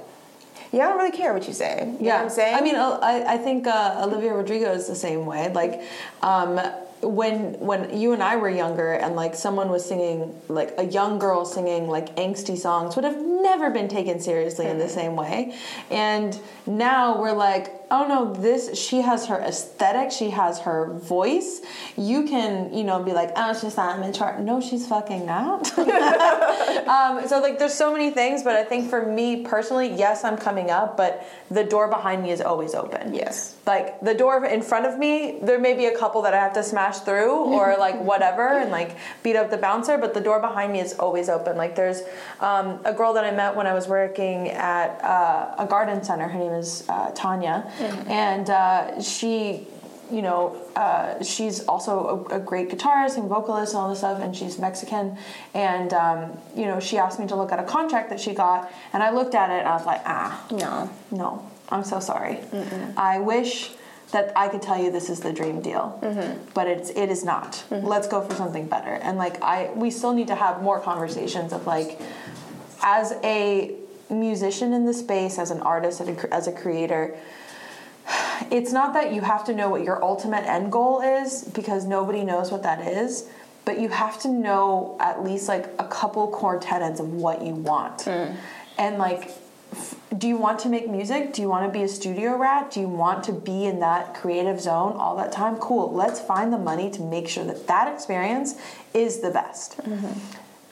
[0.74, 1.80] yeah, I don't really care what you say.
[1.80, 2.56] You know yeah, what I'm saying?
[2.56, 5.50] I mean, uh, I, I think uh, Olivia Rodrigo is the same way.
[5.54, 5.82] Like,
[6.22, 6.60] um,
[7.02, 11.20] when when you and I were younger, and like someone was singing, like a young
[11.20, 14.94] girl singing like angsty songs, would have never been taken seriously in the mm-hmm.
[14.94, 15.56] same way.
[15.92, 21.62] And now we're like, oh no, this she has her aesthetic, she has her voice.
[21.96, 24.42] You can, you know, be like, oh, she's not in chart.
[24.42, 25.78] No, she's fucking not.
[25.78, 30.38] um, so like, there's so many things, but I think for me personally, yes, I'm
[30.38, 33.14] coming up, but the door behind me is always open.
[33.14, 33.56] Yes.
[33.66, 36.54] Like the door in front of me, there may be a couple that I have
[36.54, 40.40] to smash through or like whatever and like beat up the bouncer, but the door
[40.42, 41.56] behind me is always open.
[41.56, 42.02] Like there's
[42.42, 46.28] um, a girl that I met when I was working at uh, a garden center.
[46.28, 47.72] Her name is uh, Tanya,
[48.08, 49.68] and uh, she
[50.12, 54.22] you know, uh, she's also a, a great guitarist and vocalist and all this stuff,
[54.22, 55.18] and she's Mexican.
[55.54, 58.72] And, um, you know, she asked me to look at a contract that she got,
[58.94, 60.90] and I looked at it and I was like, ah, no.
[61.12, 62.40] no, I'm so sorry.
[62.98, 63.72] I wish
[64.12, 66.00] that I could tell you this is the dream deal,
[66.54, 67.64] but it's it is not.
[67.72, 68.94] Let's go for something better.
[68.94, 72.00] And like I, we still need to have more conversations of like,
[72.84, 73.76] as a
[74.12, 76.00] musician in the space, as an artist,
[76.32, 77.18] as a creator.
[78.52, 82.24] It's not that you have to know what your ultimate end goal is because nobody
[82.24, 83.28] knows what that is,
[83.66, 87.54] but you have to know at least like a couple core tenets of what you
[87.54, 88.04] want.
[88.04, 88.34] Hmm.
[88.78, 89.32] And like
[89.72, 91.34] f- do you want to make music?
[91.34, 92.72] Do you want to be a studio rat?
[92.72, 95.58] Do you want to be in that creative zone all that time?
[95.58, 95.94] Cool.
[95.94, 98.56] Let's find the money to make sure that that experience
[98.94, 99.78] is the best.
[99.80, 100.20] Mm-hmm.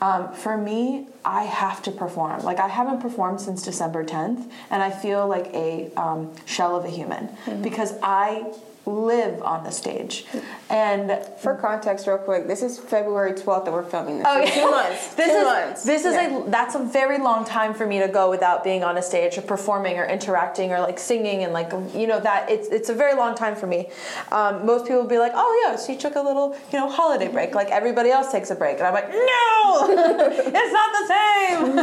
[0.03, 2.43] Um, for me, I have to perform.
[2.43, 6.83] Like I haven't performed since December 10th, and I feel like a um, shell of
[6.83, 7.29] a human
[7.61, 8.51] because I
[8.85, 10.25] live on the stage.
[10.69, 14.27] And For context, real quick, this is February 12th that we're filming this.
[14.29, 14.47] Oh, In.
[14.51, 15.15] Two months.
[15.15, 15.83] This two is months.
[15.83, 16.37] this is Yeah.
[16.45, 19.37] a that's a very long time for me to go without being on a stage
[19.37, 22.93] or performing or interacting or like singing and like you know that it's it's a
[22.93, 23.89] very long time for me.
[24.31, 27.29] Um, most people will be like, oh yeah, she took a little you know holiday
[27.29, 29.87] break like everybody else takes a break, and I'm like, no,
[30.59, 31.77] it's not the same.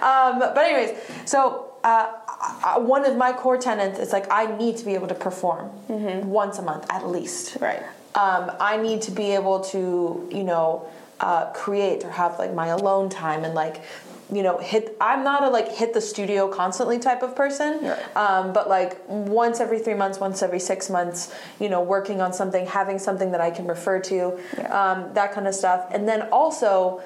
[0.00, 1.66] um, but anyways, so.
[1.82, 5.14] Uh, I- one of my core tenets is like I need to be able to
[5.14, 5.70] perform
[6.30, 7.82] once a month at least Right.
[8.14, 10.86] um, I need to be able to, you know,
[11.20, 13.82] uh, create or have like my alone time and like,
[14.32, 14.96] you know, hit.
[15.00, 18.16] I'm not a like hit the studio constantly type of person, Right.
[18.16, 22.32] um, but like once every three months, once every six months, you know, working on
[22.32, 24.80] something, having something that I can refer to, Yeah.
[24.92, 27.02] um, that kind of stuff, and then also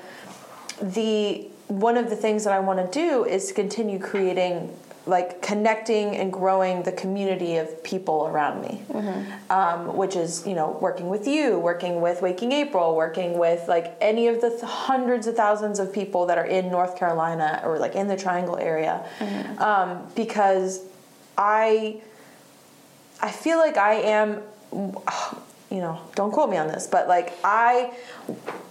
[0.80, 4.70] the one of the things that I want to do is to continue creating
[5.06, 8.82] like connecting and growing the community of people around me.
[9.50, 13.94] Um, which is you know working with you working with waking april working with like
[14.00, 17.78] any of the th- hundreds of thousands of people that are in north carolina or
[17.78, 19.04] like in the triangle area.
[19.58, 20.80] Um, because
[21.36, 22.00] i
[23.20, 24.42] i feel like i am
[25.70, 27.92] you know don't quote me on this but like i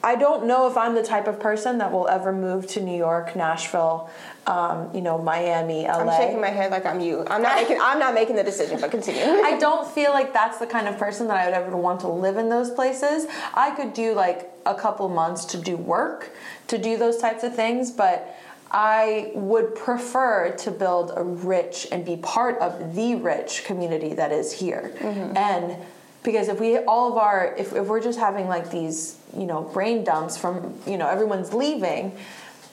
[0.04, 2.96] i don't know if i'm the type of person that will ever move to new
[2.96, 4.10] york nashville
[4.46, 7.26] um, you know miami la I'm shaking my head like I'm you.
[7.30, 7.80] I'm not making.
[7.82, 9.22] I'm not making the decision, but continue.
[9.24, 12.08] I don't feel like that's the kind of person that I would ever want to
[12.08, 13.28] live in those places.
[13.54, 16.32] I could do like a couple months to do work,
[16.68, 18.36] to do those types of things, but
[18.72, 24.32] I would prefer to build a rich and be part of the rich community that
[24.32, 24.92] is here.
[25.38, 25.78] And
[26.24, 29.62] because if we all of our if, if we're just having like these you know
[29.62, 32.16] brain dumps from you know everyone's leaving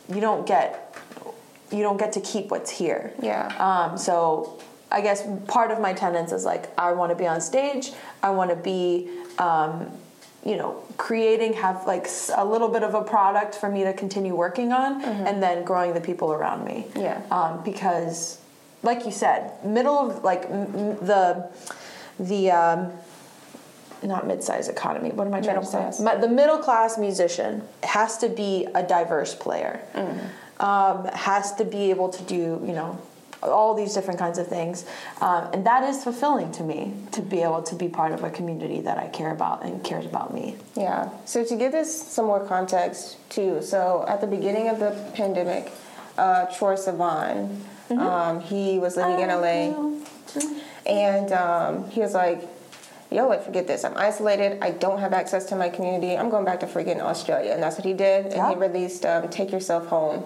[0.09, 0.97] you don't get
[1.71, 3.47] you don't get to keep what's here Yeah.
[3.59, 4.59] um, so
[4.91, 8.31] i guess part of my tenets is like i want to be on stage i
[8.31, 9.09] want to be
[9.39, 9.87] um,
[10.45, 14.35] you know creating have like a little bit of a product for me to continue
[14.35, 17.21] working on and then growing the people around me Yeah.
[17.31, 18.39] um, because
[18.83, 21.49] like you said middle of like m- m- the
[22.19, 22.93] the um,
[24.03, 25.11] not mid-sized economy.
[25.11, 25.79] What am i trying Middle to say?
[25.79, 26.01] class.
[26.01, 29.81] Mi- the middle class musician has to be a diverse player.
[30.59, 33.01] Um, has to be able to do you know
[33.43, 34.85] all these different kinds of things.
[35.23, 38.29] Um, and that is fulfilling to me to be able to be part of a
[38.31, 40.57] community that i care about and cares about me.
[40.77, 41.09] Yeah.
[41.25, 45.73] So to give this some more context too, so at the beginning of the pandemic,
[46.19, 47.57] uh, Troye Sivan,
[47.99, 50.01] um, he was living in LA,
[50.87, 52.43] and um, he was like,
[53.11, 53.85] "Yo, like forget this.
[53.85, 54.59] I'm isolated.
[54.63, 56.17] I don't have access to my community.
[56.17, 58.27] I'm going back to freaking Australia." And that's what he did.
[58.33, 60.25] And he released um, "Take Yourself Home."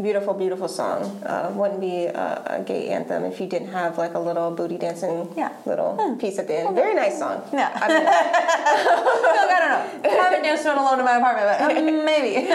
[0.00, 1.02] Beautiful, beautiful song.
[1.24, 4.76] Uh, wouldn't be a, a gay anthem if you didn't have like a little booty
[4.78, 5.50] dancing Yeah.
[5.66, 6.76] little piece at the end.
[6.76, 7.42] Very nice song.
[7.52, 7.72] Yeah.
[7.74, 10.10] I mean, I don't know.
[10.10, 12.46] I haven't danced alone in my apartment, but um, maybe.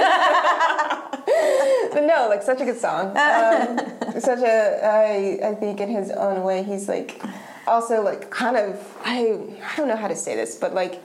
[1.93, 3.07] but no, like such a good song.
[3.17, 3.79] Um,
[4.21, 7.21] such a, I, I think in his own way, he's like
[7.67, 9.37] also like kind of, I,
[9.71, 11.01] I don't know how to say this, but like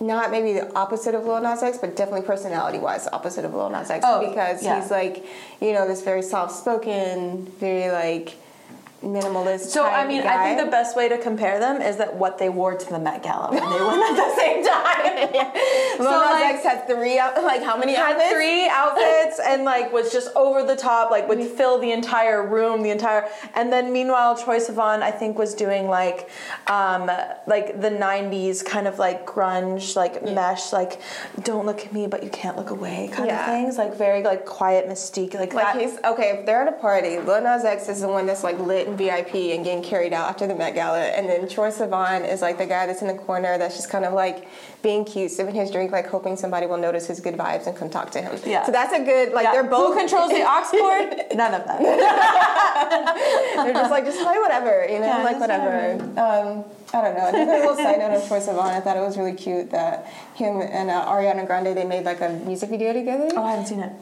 [0.00, 3.70] not maybe the opposite of Lil Nas X, but definitely personality wise, opposite of Lil
[3.70, 4.80] Nas X Oh, because yeah.
[4.80, 5.24] he's like,
[5.60, 8.36] you know, this very soft spoken, very like
[9.02, 9.66] minimalist.
[9.68, 10.34] So I mean, guy.
[10.42, 12.98] I think the best way to compare them is that what they wore to the
[12.98, 15.54] Met Gala when they went at the same time.
[15.98, 18.32] Lil so, like, X had three, out- like how many had outfits?
[18.32, 22.82] three outfits and like was just over the top, like would fill the entire room,
[22.82, 23.28] the entire.
[23.54, 26.28] And then meanwhile, Troye Sivan I think was doing like,
[26.66, 27.06] um,
[27.46, 31.00] like the '90s kind of like grunge, like mesh, like
[31.42, 33.40] don't look at me but you can't look away kind Yeah.
[33.40, 35.80] of things, like very like quiet mystique, like, Like that.
[35.80, 36.38] he's okay.
[36.38, 38.96] If they're at a party, Lil Nas X is the one that's like lit in
[38.96, 42.58] VIP and getting carried out after the Met Gala, and then Troye Sivan is like
[42.58, 44.48] the guy that's in the corner that's just kind of like
[44.82, 47.90] being cute, sipping his drink, like hoping somebody will notice his good vibes and come
[47.90, 48.38] talk to him.
[48.46, 48.64] Yeah.
[48.64, 49.52] So that's a good like Yeah.
[49.52, 51.24] they're both Who controls the aux cord?
[51.36, 51.78] None of that.
[53.64, 55.92] they're just like just play whatever, you know, Yeah, like just whatever.
[56.18, 57.28] Um, I don't know.
[57.28, 60.60] Another little side note of Troye Sivan, I thought it was really cute that him
[60.60, 63.28] and uh, Ariana Grande they made like a music video together.
[63.36, 63.92] Oh, I haven't seen it.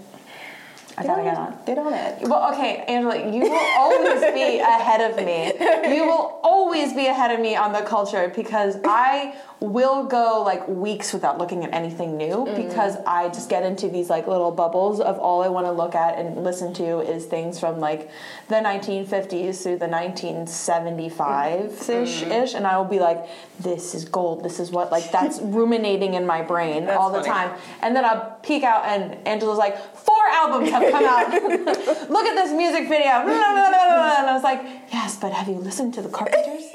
[0.99, 1.59] I gotta get on.
[1.67, 2.23] Get on it.
[2.23, 5.53] Well, okay, Angela, you will always be ahead of me.
[5.95, 10.69] You will always be ahead of me on the culture because I will go like
[10.69, 12.57] weeks without looking at anything new mm.
[12.57, 15.95] because I just get into these like little bubbles of all I want to look
[15.95, 18.11] at and listen to is things from like
[18.49, 22.43] the 1950s through the 1975 ish mm.
[22.43, 23.27] ish, and I will be like,
[23.61, 24.45] this is gold.
[24.45, 27.31] This is what like that's ruminating in my brain all the funny.
[27.31, 31.31] time, and then I'll peek out and Angela's like, four albums have come out.
[32.11, 33.25] Look at this music video.
[34.17, 36.65] And I was like, yes, but have you listened to the Carpenters?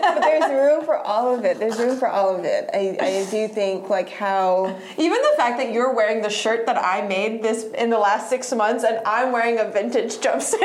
[0.00, 1.58] But there's room for all of it.
[1.58, 2.68] There's room for all of it.
[2.72, 4.66] I, I do think like how
[4.98, 8.28] Even the fact that you're wearing the shirt that I made this in the last
[8.28, 10.58] six months and I'm wearing a vintage jumpsuit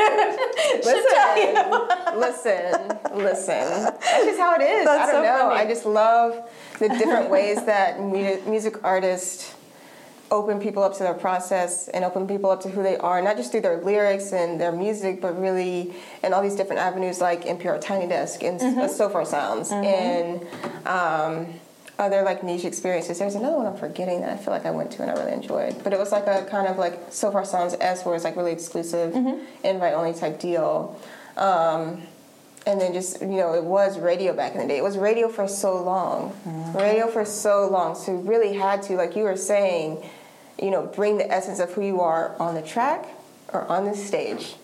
[0.82, 2.18] should tell you.
[2.18, 3.84] listen, listen, listen.
[3.84, 4.84] That's just how it is.
[4.84, 5.48] That's I don't so know.
[5.50, 5.60] funny.
[5.60, 6.48] I just love
[6.78, 9.54] the different ways that mu- music artists
[10.30, 13.36] open people up to their process and open people up to who they are, not
[13.36, 17.44] just through their lyrics and their music, but really in all these different avenues like
[17.44, 20.44] NPR Tiny Desk and uh, Sofar Sounds and
[20.86, 21.54] um,
[21.98, 23.18] other like niche experiences.
[23.18, 25.32] There's another one I'm forgetting that I feel like I went to and I really
[25.32, 28.36] enjoyed, but it was like a kind of like Sofar Sounds S, where it's like
[28.36, 29.14] really exclusive,
[29.62, 31.00] invite only type deal.
[31.36, 32.02] Um,
[32.66, 34.76] and then just you know it was radio back in the day.
[34.76, 36.34] It was radio for so long.
[36.74, 37.94] Radio for so long.
[37.94, 40.04] So you really had to like you were saying
[40.60, 43.06] you know bring the essence of who you are on the track
[43.52, 44.54] or on the stage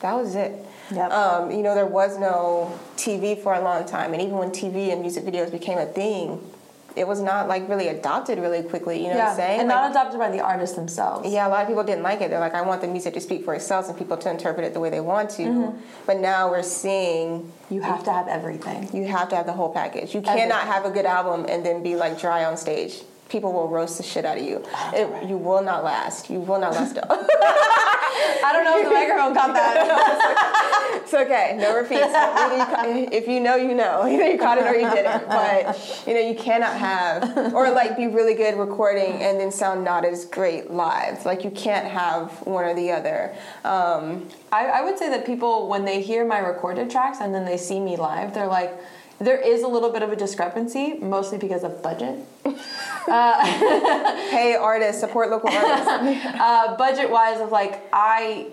[0.00, 0.52] that was it
[0.90, 1.10] Yep.
[1.12, 4.92] um, you know there was no tv for a long time and even when tv
[4.92, 6.40] and music videos became a thing
[6.94, 9.76] it was not like really adopted really quickly you know what i'm saying and Like,
[9.78, 11.26] not adopted by the artists themselves.
[11.32, 12.28] yeah, a lot of people didn't like it.
[12.28, 14.74] They're like, I want the music to speak for itself and people to interpret it
[14.74, 15.42] the way they want to.
[15.44, 15.78] Mm-hmm.
[16.04, 18.90] But now we're seeing You have to have everything.
[18.94, 20.14] you have to have the whole package.
[20.14, 23.00] You cannot have a good album and then be like dry on stage.
[23.32, 24.62] People will roast the shit out of you.
[24.92, 26.28] It, you will not last.
[26.28, 26.98] You will not last.
[28.44, 30.92] I don't know if the microphone got that.
[31.02, 31.56] it's okay.
[31.58, 32.02] No repeats.
[33.12, 34.06] if you know, you know.
[34.06, 35.26] Either you caught it or you didn't.
[35.28, 39.82] But you know, you cannot have or like be really good recording and then sound
[39.82, 41.24] not as great live.
[41.24, 43.34] Like you can't have one or the other.
[43.64, 47.46] Um, I, I would say that people when they hear my recorded tracks and then
[47.46, 48.78] they see me live, they're like
[49.22, 52.18] there is a little bit of a discrepancy, mostly because of budget.
[53.04, 53.44] Uh,
[54.30, 55.88] hey, artists, support local artists.
[55.88, 58.46] uh, budget wise, of like I,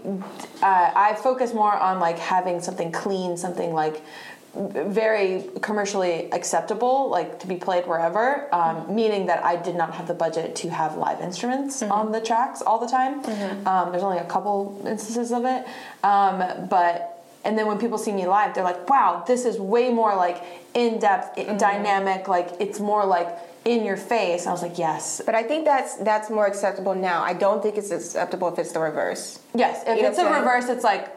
[0.64, 4.02] uh, I focus more on like having something clean, something like
[4.56, 8.54] very commercially acceptable, like to be played wherever.
[8.54, 8.96] Um, mm-hmm.
[8.96, 11.92] Meaning that I did not have the budget to have live instruments mm-hmm.
[11.92, 13.22] on the tracks all the time.
[13.22, 13.68] Mm-hmm.
[13.68, 15.68] Um, there's only a couple instances of it,
[16.04, 19.92] um, but and then when people see me live they're like wow this is way
[19.92, 21.58] more like in-depth mm-hmm.
[21.58, 24.48] dynamic like it's more like in your face.
[24.48, 25.22] I was like yes.
[25.26, 27.22] But i think that's that's more acceptable now.
[27.24, 29.40] I don't think it's acceptable if it's the reverse.
[29.54, 31.16] Yes if you it's a reverse it's like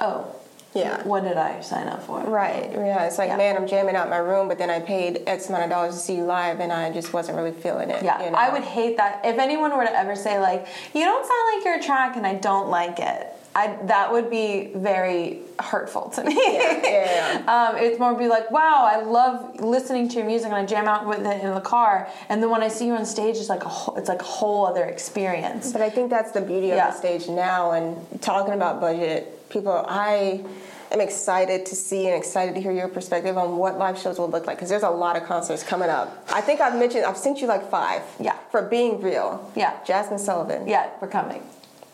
[0.00, 0.34] oh
[0.74, 1.02] yeah.
[1.02, 2.20] what did i sign up for?
[2.20, 3.36] Right yeah it's like yeah.
[3.36, 6.00] man i'm jamming out my room but then i paid x amount of dollars to
[6.00, 8.36] see you live and i just wasn't really feeling it yeah you know?
[8.36, 9.24] i would hate that.
[9.24, 12.34] If anyone were to ever say like you don't sound like your track and i
[12.34, 16.34] don't like it I, that would be very hurtful to me.
[16.34, 17.70] Yeah, yeah, yeah.
[17.74, 20.86] um, it's more be like, wow, I love listening to your music and I jam
[20.86, 23.48] out with it in the car, and then when I see you on stage, it's
[23.48, 25.72] like a whole, it's like a whole other experience.
[25.72, 27.72] But I think that's the beauty of the stage now.
[27.72, 30.44] And talking about budget, people, I
[30.90, 34.30] am excited to see and excited to hear your perspective on what live shows will
[34.30, 36.26] look like because there's a lot of concerts coming up.
[36.32, 38.02] I think I've mentioned I've sent you like five.
[38.20, 38.36] Yeah.
[38.50, 39.50] For being real.
[39.56, 39.76] Yeah.
[39.84, 40.66] Jasmine Sullivan.
[40.66, 41.42] Yeah, we're coming.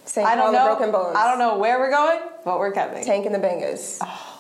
[0.04, 0.26] St.
[0.26, 0.66] I don't know.
[0.66, 1.16] Broken Bones.
[1.16, 3.04] I don't know where we're going, but we're coming.
[3.04, 3.98] Tank and the Bangas.
[4.00, 4.30] Oh.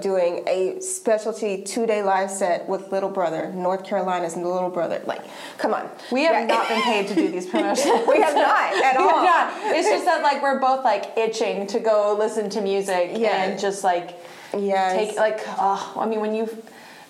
[0.00, 5.02] Doing a specialty two day live set with Little Brother, North Carolina's Little Brother.
[5.06, 5.22] Like,
[5.58, 5.90] come on.
[6.12, 6.46] We have yeah.
[6.46, 8.06] not been paid to do these promotions.
[8.06, 9.24] we have not at all.
[9.24, 9.52] Not.
[9.76, 13.42] It's just that like we're both like itching to go listen to music yeah.
[13.42, 14.20] and just like
[14.56, 16.46] yeah, take like oh, I mean when you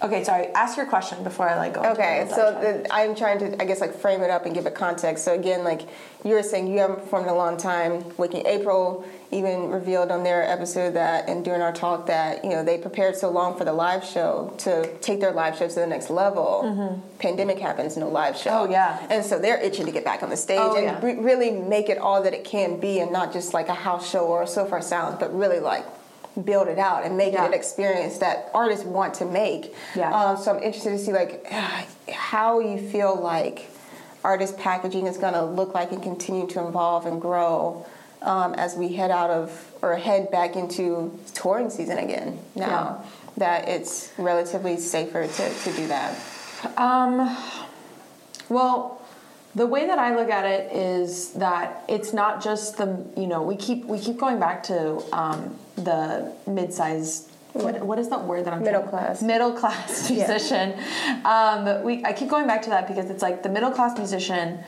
[0.01, 0.47] Okay, sorry.
[0.55, 1.83] Ask your question before I like go.
[1.83, 4.75] Okay, so the, I'm trying to, I guess, like frame it up and give it
[4.75, 5.25] context.
[5.25, 5.83] So again, like
[6.25, 8.05] you were saying, you haven't performed in a long time.
[8.17, 12.65] Waking April even revealed on their episode that, and during our talk, that you know
[12.65, 15.87] they prepared so long for the live show to take their live show to the
[15.87, 16.63] next level.
[16.65, 17.19] Mm-hmm.
[17.19, 18.51] Pandemic happens, no live show.
[18.51, 19.05] Oh yeah.
[19.11, 21.05] And so they're itching to get back on the stage oh, and yeah.
[21.05, 24.09] re- really make it all that it can be, and not just like a house
[24.09, 25.85] show or a Sofar Sounds, but really like
[26.45, 27.45] build it out and make yeah.
[27.45, 29.75] it an experience that artists want to make.
[29.95, 30.13] Yeah.
[30.13, 31.47] Um, so I'm interested to see like
[32.11, 33.71] how you feel like
[34.25, 37.87] artist packaging is going to look like and continue to evolve and grow
[38.23, 43.11] um, as we head out of or head back into touring season again now yeah.
[43.37, 46.19] that it's relatively safer to, to do that.
[46.77, 47.37] Um,
[48.49, 49.01] well,
[49.55, 53.43] the way that I look at it is that it's not just the you know
[53.43, 58.45] we keep we keep going back to um, the mid-sized what, what is that word
[58.45, 60.75] that I'm middle class middle class musician.
[60.77, 61.75] Yeah.
[61.77, 64.61] Um, we I keep going back to that because it's like the middle class musician.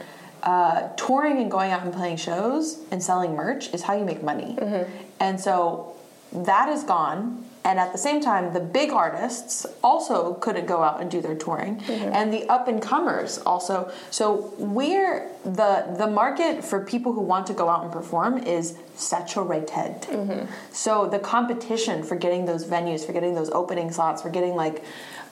[0.43, 4.23] Uh, touring and going out and playing shows and selling merch is how you make
[4.23, 4.91] money, mm-hmm.
[5.21, 5.95] and so
[6.33, 11.01] that is gone and at the same time the big artists also couldn't go out
[11.01, 12.13] and do their touring mm-hmm.
[12.13, 17.47] and the up and comers also so we're the the market for people who want
[17.47, 20.51] to go out and perform is saturated mm-hmm.
[20.73, 24.83] so the competition for getting those venues for getting those opening slots for getting like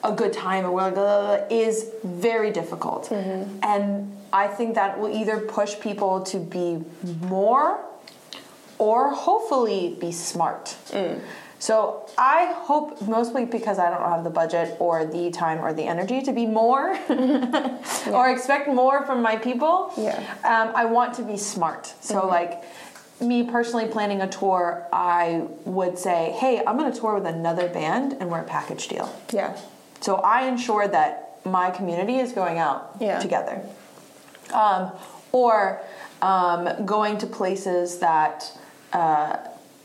[0.03, 3.59] a good time or whatever is very difficult mm-hmm.
[3.63, 6.83] and i think that will either push people to be
[7.21, 7.79] more
[8.77, 11.19] or hopefully be smart mm.
[11.59, 15.83] So I hope mostly because I don't have the budget or the time or the
[15.83, 18.11] energy to be more yeah.
[18.11, 19.91] or expect more from my people.
[19.97, 20.17] Yeah.
[20.45, 21.93] Um, I want to be smart.
[21.99, 22.29] So mm-hmm.
[22.29, 22.63] like
[23.21, 27.67] me personally planning a tour, I would say, hey, I'm going to tour with another
[27.67, 29.13] band and we're a package deal.
[29.33, 29.59] Yeah.
[29.99, 33.19] So I ensure that my community is going out yeah.
[33.19, 33.61] together.
[34.53, 34.91] Um,
[35.31, 35.81] or
[36.21, 38.57] um, going to places that
[38.93, 39.37] uh,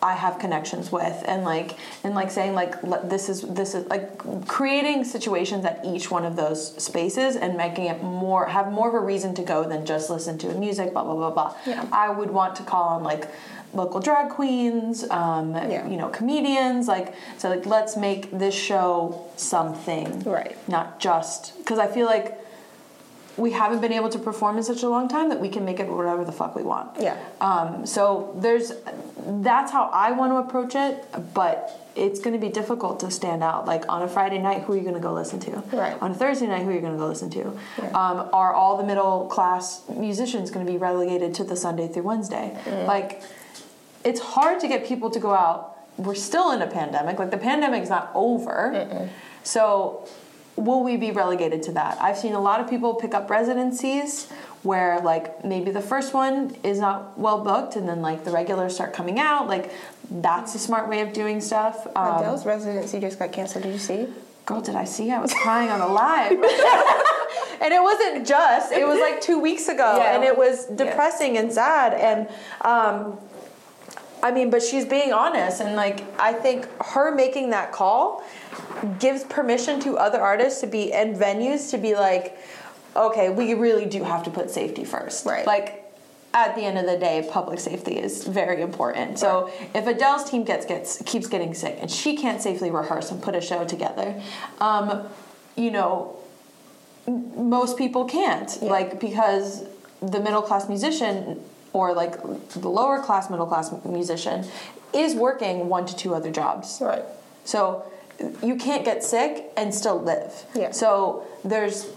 [0.05, 2.73] I have connections with and like and like saying like
[3.09, 4.07] this is this is like
[4.47, 8.95] creating situations at each one of those spaces and making it more have more of
[8.95, 11.57] a reason to go than just listen to a music blah blah blah blah.
[11.67, 11.89] Yeah.
[11.91, 13.29] I would want to call on like
[13.73, 15.89] local drag queens, um, yeah.
[15.89, 16.87] you know, comedians.
[16.87, 20.57] Like, so, like, let's make this show something, right?
[20.69, 22.39] Not just because I feel like
[23.37, 25.81] we haven't been able to perform in such a long time that we can make
[25.81, 27.01] it whatever the fuck we want.
[27.01, 27.19] Yeah.
[27.41, 28.73] Um, so there's
[29.27, 33.43] that's how I want to approach it, but it's going to be difficult to stand
[33.43, 33.67] out.
[33.67, 35.63] Like on a Friday night, who are you going to go listen to?
[35.73, 36.01] Right.
[36.01, 37.49] On a Thursday night, who are you going to go listen to?
[37.97, 42.03] Um, are all the middle class musicians going to be relegated to the Sunday through
[42.03, 42.57] Wednesday?
[42.87, 43.23] Like,
[44.05, 45.77] it's hard to get people to go out.
[45.97, 47.19] We're still in a pandemic.
[47.19, 49.09] Like the pandemic's not over.
[49.45, 50.09] So
[50.57, 52.01] will we be relegated to that?
[52.01, 54.31] I've seen a lot of people pick up residencies
[54.63, 58.75] where like maybe the first one is not well booked and then like the regulars
[58.75, 59.47] start coming out.
[59.47, 59.73] Like
[60.11, 61.87] that's a smart way of doing stuff.
[61.97, 63.65] Um, Adele's residency just got canceled.
[63.65, 64.09] Did you see?
[64.47, 65.11] girl, did I see?
[65.11, 66.33] I was crying on the live.
[67.63, 69.97] and it wasn't just, it was like two weeks ago.
[69.97, 70.15] Yeah.
[70.15, 71.95] And it was depressing and sad.
[71.95, 72.29] And,
[72.61, 73.19] um,
[74.23, 75.61] I mean, but she's being honest.
[75.61, 78.23] And like, I think her making that call
[78.99, 82.39] gives permission to other artists to be, and venues to be like,
[82.97, 85.27] okay, we really do have to put safety first.
[85.27, 85.47] Right.
[85.47, 85.85] Like,
[86.35, 89.21] at the end of the day, public safety is very important.
[89.21, 93.23] So if Adele's team gets gets keeps getting sick and she can't safely rehearse and
[93.23, 94.21] put a show together,
[94.61, 95.07] um,
[95.55, 96.17] you know,
[97.07, 98.61] m- most people can't.
[98.61, 99.63] Like because
[100.01, 101.41] the middle class musician
[101.73, 104.45] or like the lower class middle class musician
[104.93, 106.79] is working one to two other jobs.
[106.81, 107.05] Right.
[107.45, 107.85] So
[108.43, 110.45] you can't get sick and still live.
[110.55, 110.71] Yeah.
[110.71, 111.91] So there's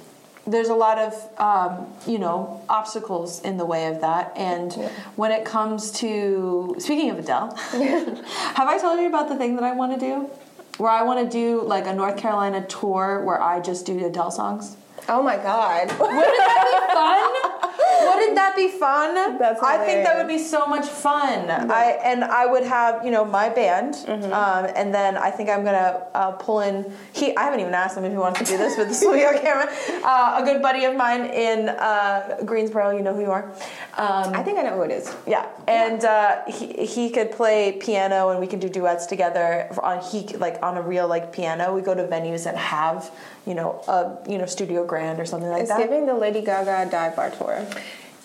[0.46, 4.34] there's a lot of um, you know obstacles in the way of that.
[4.36, 4.74] And
[5.16, 9.64] when it comes to speaking of Adele, have I told you about the thing that
[9.64, 10.30] I want to do?
[10.78, 14.32] Where I want to do like a North Carolina tour where I just do Adele
[14.32, 14.78] songs.
[15.10, 15.88] Oh my God.
[16.00, 18.08] Wouldn't that be fun?
[18.16, 19.14] Wouldn't that be fun?
[19.40, 21.50] That's I think that would be so much fun.
[21.50, 24.32] I and I would have you know my band, Mm-hmm.
[24.34, 26.92] um, and then I think I'm gonna uh, pull in.
[27.14, 29.14] He I haven't even asked him if he wants to do this, but this will
[29.14, 29.68] be on camera.
[30.08, 33.52] Uh, a good buddy of mine in uh, Greensboro, you know who you are.
[33.98, 35.14] Um, I think I know who it is.
[35.26, 40.02] yeah, and uh, he he could play piano, and we could do duets together on
[40.02, 41.74] he like on a real like piano.
[41.76, 43.12] We go to venues that have
[43.48, 45.80] you know a you know studio grand or something like It's that.
[45.80, 47.66] giving the Lady Gaga dive bar tour.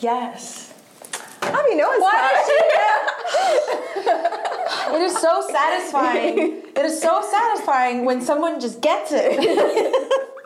[0.01, 0.69] Yes.
[1.43, 2.03] I mean, no one's
[4.95, 6.63] It is so satisfying.
[6.77, 9.23] it is so satisfying when someone just gets it.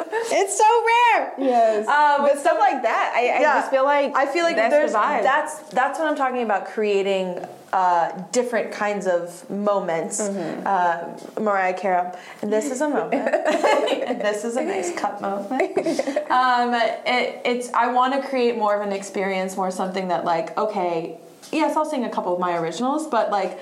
[0.01, 1.35] it's so rare.
[1.39, 1.89] Yes.
[1.89, 3.61] Um, but stuff like that, I, I yeah.
[3.61, 6.67] just feel like I feel like that's there's the that's that's what I'm talking about
[6.67, 10.21] creating uh, different kinds of moments.
[10.21, 10.67] Mm-hmm.
[10.67, 12.11] Uh, Mariah Carey,
[12.43, 13.13] and this is a moment.
[13.13, 15.77] this is a nice cut moment.
[16.27, 20.57] Um, it, it's I want to create more of an experience, more something that like
[20.59, 21.19] okay,
[21.53, 23.59] yes, I'll sing a couple of my originals, but like.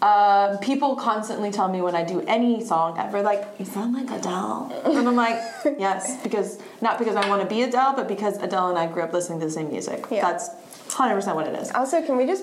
[0.00, 4.10] Uh, people constantly tell me when I do any song ever, like, you sound like
[4.10, 4.82] Adele.
[4.84, 5.36] And I'm like,
[5.78, 9.04] yes, because not because I want to be Adele, but because Adele and I grew
[9.04, 10.06] up listening to the same music.
[10.10, 10.22] Yeah.
[10.22, 10.48] That's
[10.88, 11.70] 100% what it is.
[11.70, 12.42] Also, can we just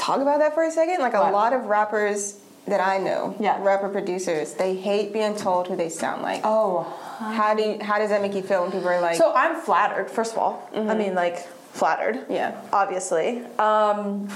[0.00, 1.00] talk about that for a second?
[1.00, 1.32] Like a What?
[1.32, 3.58] lot of rappers that I know, Yeah.
[3.62, 6.40] rapper producers, they hate being told who they sound like.
[6.44, 6.86] Oh.
[7.18, 9.60] How do you, how does that make you feel when people are like, So I'm
[9.60, 10.68] flattered, first of all.
[10.74, 12.24] I mean, like, flattered.
[12.28, 12.52] Yeah.
[12.72, 13.42] Obviously.
[13.58, 14.28] Um,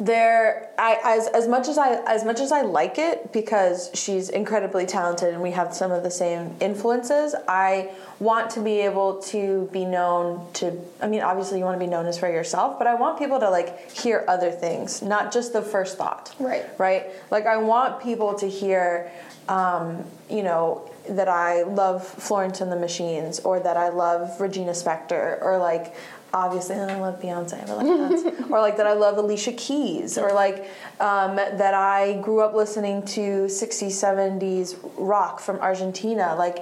[0.00, 4.28] there I as as much as I as much as I like it because she's
[4.28, 9.20] incredibly talented and we have some of the same influences, I want to be able
[9.22, 12.78] to be known to I mean obviously you want to be known as for yourself,
[12.78, 16.34] but I want people to like hear other things, not just the first thought.
[16.38, 16.64] Right.
[16.78, 17.06] Right?
[17.30, 19.10] Like I want people to hear
[19.48, 24.72] um, you know, that I love Florence and the Machines or that I love Regina
[24.72, 25.94] Spektor or like
[26.34, 30.32] obviously I love Beyonce, but like that's, or like that I love Alicia Keys or
[30.32, 30.68] like
[31.00, 36.34] um, that I grew up listening to 60s, 70s rock from Argentina.
[36.34, 36.58] Like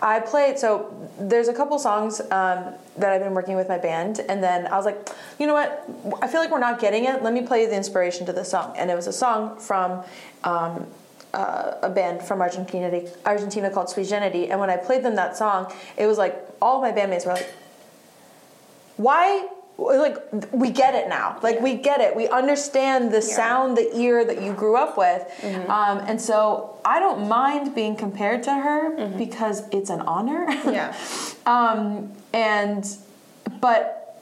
[0.00, 4.20] I played, so there's a couple songs um, that I've been working with my band,
[4.28, 5.08] and then I was like,
[5.40, 5.88] you know what?
[6.22, 7.22] I feel like we're not getting it.
[7.22, 8.74] Let me play the inspiration to this song.
[8.76, 10.04] And it was a song from
[10.44, 10.86] um,
[11.34, 14.48] uh, a band from Argentina, Argentina called Sui Generis.
[14.50, 17.52] And when I played them that song, it was like all my bandmates were like,
[18.98, 20.16] why like
[20.52, 21.38] we get it now.
[21.40, 22.14] Like we get it.
[22.16, 25.22] We understand the sound the ear that you grew up with.
[25.68, 30.46] Um, and so i don't mind being compared to her because it's an honor.
[30.64, 30.96] Yeah.
[31.46, 32.84] um, and
[33.60, 34.20] but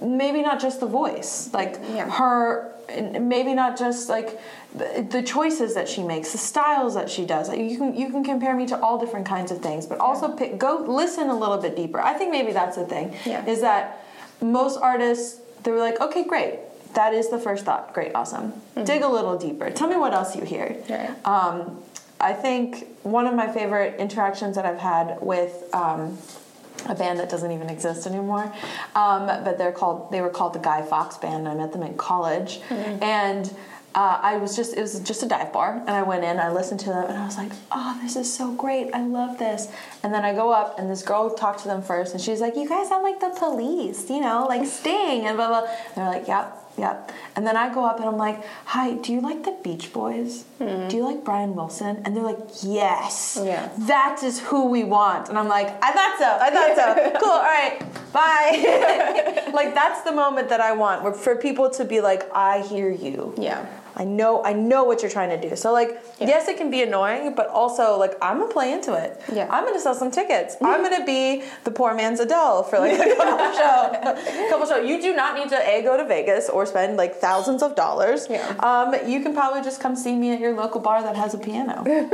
[0.00, 1.50] maybe not just the voice.
[1.52, 2.08] Like Yeah.
[2.08, 2.72] her
[3.20, 4.38] maybe not just like
[4.74, 7.48] the, the choices that she makes the styles that she does.
[7.48, 10.28] Like, you can you can compare me to all different kinds of things but also
[10.36, 12.00] pick, go listen a little bit deeper.
[12.00, 13.44] I think maybe that's the thing Yeah.
[13.46, 14.01] is that
[14.42, 16.58] most artists they were like okay great
[16.94, 18.52] that is the first thought great awesome
[18.84, 21.10] dig a little deeper tell me what else you hear Right.
[21.26, 21.78] um,
[22.20, 26.18] i think one of my favorite interactions that i've had with um,
[26.88, 28.52] a band that doesn't even exist anymore.
[28.96, 31.46] Um, but they're called they were called the Guy Fox Band.
[31.46, 33.54] I met them in college, and.
[33.94, 36.50] Uh, I was just, it was just a dive bar, and I went in, I
[36.50, 39.68] listened to them, and I was like, oh, this is so great, I love this.
[40.02, 42.56] And then I go up, and this girl talked to them first, and she's like,
[42.56, 45.68] you guys sound like the police, you know, like Sting, and blah, blah.
[45.68, 47.12] And they're like, yep, Yep.
[47.36, 50.44] And then I go up and I'm like, "Hi, do you like the Beach Boys?
[50.58, 53.38] Do you like Brian Wilson?" And they're like, "Yes.
[53.42, 53.68] Yeah.
[53.80, 56.38] That is who we want." And I'm like, "I thought so.
[56.40, 57.20] I thought so.
[57.20, 57.30] cool.
[57.30, 57.78] All right.
[58.12, 62.60] Bye." like that's the moment that I want, where for people to be like, "I
[62.62, 63.66] hear you." Yeah.
[63.96, 65.54] I know I know what you're trying to do.
[65.56, 65.90] So like
[66.20, 69.20] yes it can be annoying, but also like I'm gonna play into it.
[69.32, 69.48] Yeah.
[69.50, 70.56] I'm gonna sell some tickets.
[70.62, 74.48] I'm gonna be the poor man's Adele for like a couple show.
[74.50, 74.78] couple show.
[74.80, 78.26] You do not need to A go to Vegas or spend like thousands of dollars.
[78.30, 78.48] Yeah.
[78.60, 81.38] Um, you can probably just come see me at your local bar that has a
[81.38, 81.84] piano.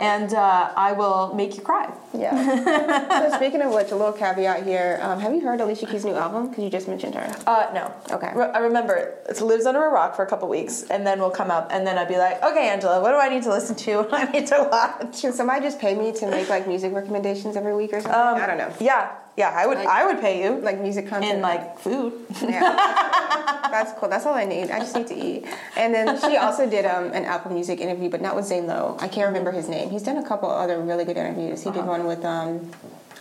[0.00, 1.92] and uh, I will make you cry.
[2.12, 3.28] Yeah.
[3.30, 4.98] so speaking of which, a little caveat here.
[5.02, 6.48] Um, have you heard Alicia Keys' new album?
[6.48, 7.34] Because you just mentioned her.
[7.46, 7.94] Uh, no.
[8.10, 8.32] Okay.
[8.34, 8.94] Re- I remember
[9.28, 11.86] it lives under a rock for a couple weeks, and then we'll come up, and
[11.86, 13.96] then I'd be like, okay, Angela, what do I need to listen to?
[13.98, 15.20] What do I need to watch?
[15.20, 18.20] Can somebody just pay me to make like music recommendations every week or something?
[18.20, 18.72] Um, I don't know.
[18.80, 21.34] Yeah, yeah, I would, Like- I would pay you Like music content.
[21.36, 22.12] in like food.
[22.42, 22.60] Yeah,
[23.70, 24.08] that's cool.
[24.08, 24.70] That's all I need.
[24.70, 25.44] I just need to eat.
[25.76, 28.96] And then she also did um, an Apple Music interview, but not with Zane Lowe.
[29.00, 29.90] I can't remember his name.
[29.90, 31.62] He's done a couple other really good interviews.
[31.62, 31.90] He did Uh-huh.
[31.90, 32.70] one with, um,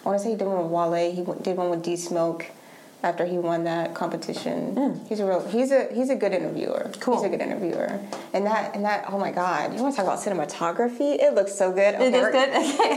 [0.05, 1.11] I want to say he did one with Wale.
[1.11, 2.45] He did one with D Smoke
[3.05, 4.75] after he won that competition.
[4.75, 5.07] Mm.
[5.07, 5.47] He's a real.
[5.47, 6.91] He's a he's a good interviewer.
[6.99, 7.17] Cool.
[7.17, 7.99] He's a good interviewer.
[8.33, 9.05] And that and that.
[9.09, 9.73] Oh my God!
[9.75, 11.21] You want to talk about cinematography?
[11.21, 11.93] It looks so good.
[11.95, 12.49] It is good.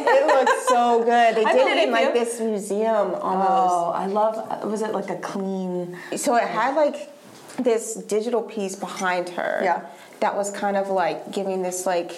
[0.08, 1.36] It looks so good.
[1.36, 2.12] They I did it in like you.
[2.14, 3.50] this museum almost.
[3.50, 4.64] Oh, I love.
[4.64, 5.96] Was it like a clean?
[6.16, 7.12] So it had like
[7.58, 9.60] this digital piece behind her.
[9.62, 9.86] Yeah.
[10.20, 12.12] That was kind of like giving this like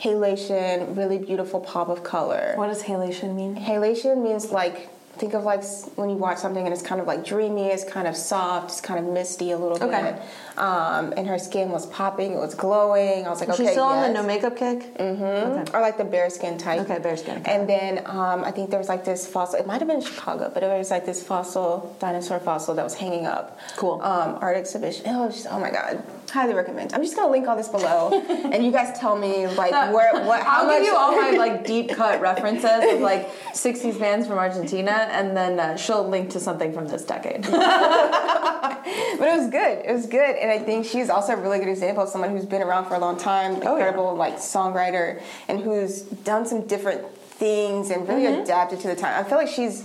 [0.00, 2.54] halation, really beautiful pop of color.
[2.56, 3.56] What does halation mean?
[3.56, 4.88] Halation means like
[5.18, 5.62] think of like
[5.96, 8.80] when you watch something and it's kind of like dreamy, it's kind of soft, it's
[8.80, 10.12] kind of misty a little Okay.
[10.12, 10.58] bit.
[10.58, 13.26] Um, and her skin was popping, it was glowing.
[13.26, 14.96] I was like, "Okay." She's okay, still on the no makeup kick.
[14.96, 15.74] Mm-hmm.
[15.76, 16.80] Or like the bare skin type.
[16.82, 17.42] Okay, bearskin.
[17.46, 19.58] And then um, I think there was like this fossil.
[19.58, 22.94] It might have been Chicago, but it was like this fossil, dinosaur fossil that was
[22.94, 23.58] hanging up.
[23.76, 24.00] Cool.
[24.02, 25.06] Um, art exhibition.
[25.06, 26.02] It was just, oh my god,
[26.34, 26.92] highly recommend.
[26.92, 28.10] I'm just gonna link all this below,
[28.52, 30.78] and you guys tell me like where, what, how I'll much.
[30.78, 35.36] give you all my like deep cut references of like '60s bands from Argentina, and
[35.36, 37.42] then uh, she'll link to something from this decade.
[37.42, 38.82] but
[39.28, 39.84] it was good.
[39.86, 42.44] It was good, and I think she's also a really good example of someone who's
[42.46, 43.70] been around for a long time, Oh, yeah.
[43.86, 48.42] incredible like songwriter, and who's done some different things and really Mm-hmm.
[48.42, 49.18] adapted to the time.
[49.24, 49.82] I feel like she's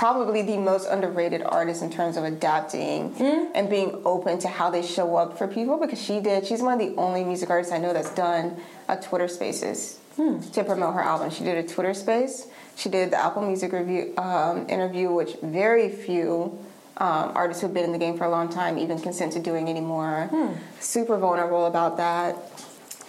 [0.00, 3.52] probably the most underrated artist in terms of adapting Mm-hmm.
[3.54, 6.46] and being open to how they show up for people because she did.
[6.46, 8.56] She's one of the only music artists I know that's done
[8.88, 10.40] a Twitter Spaces Hmm.
[10.40, 11.28] to promote her album.
[11.30, 12.46] She did a Twitter Space.
[12.76, 16.58] She did the Apple Music review um, interview, which very few
[16.96, 19.68] um, artists who've been in the game for a long time even consent to doing
[19.68, 20.28] anymore.
[20.30, 20.52] Hmm.
[20.80, 22.36] Super vulnerable about that.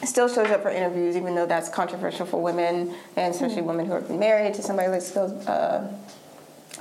[0.03, 3.43] Still shows up for interviews, even though that's controversial for women, and Hmm.
[3.45, 5.29] especially women who have been married to somebody like still.
[5.47, 5.83] Uh,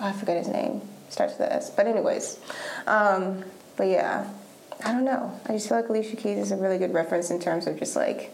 [0.00, 0.80] I forget his name.
[1.10, 1.70] Starts with S.
[1.70, 2.38] But anyways,
[2.86, 3.44] um,
[3.76, 4.28] but yeah,
[4.84, 5.38] I don't know.
[5.46, 7.96] I just feel like Alicia Keys is a really good reference in terms of just
[7.96, 8.32] like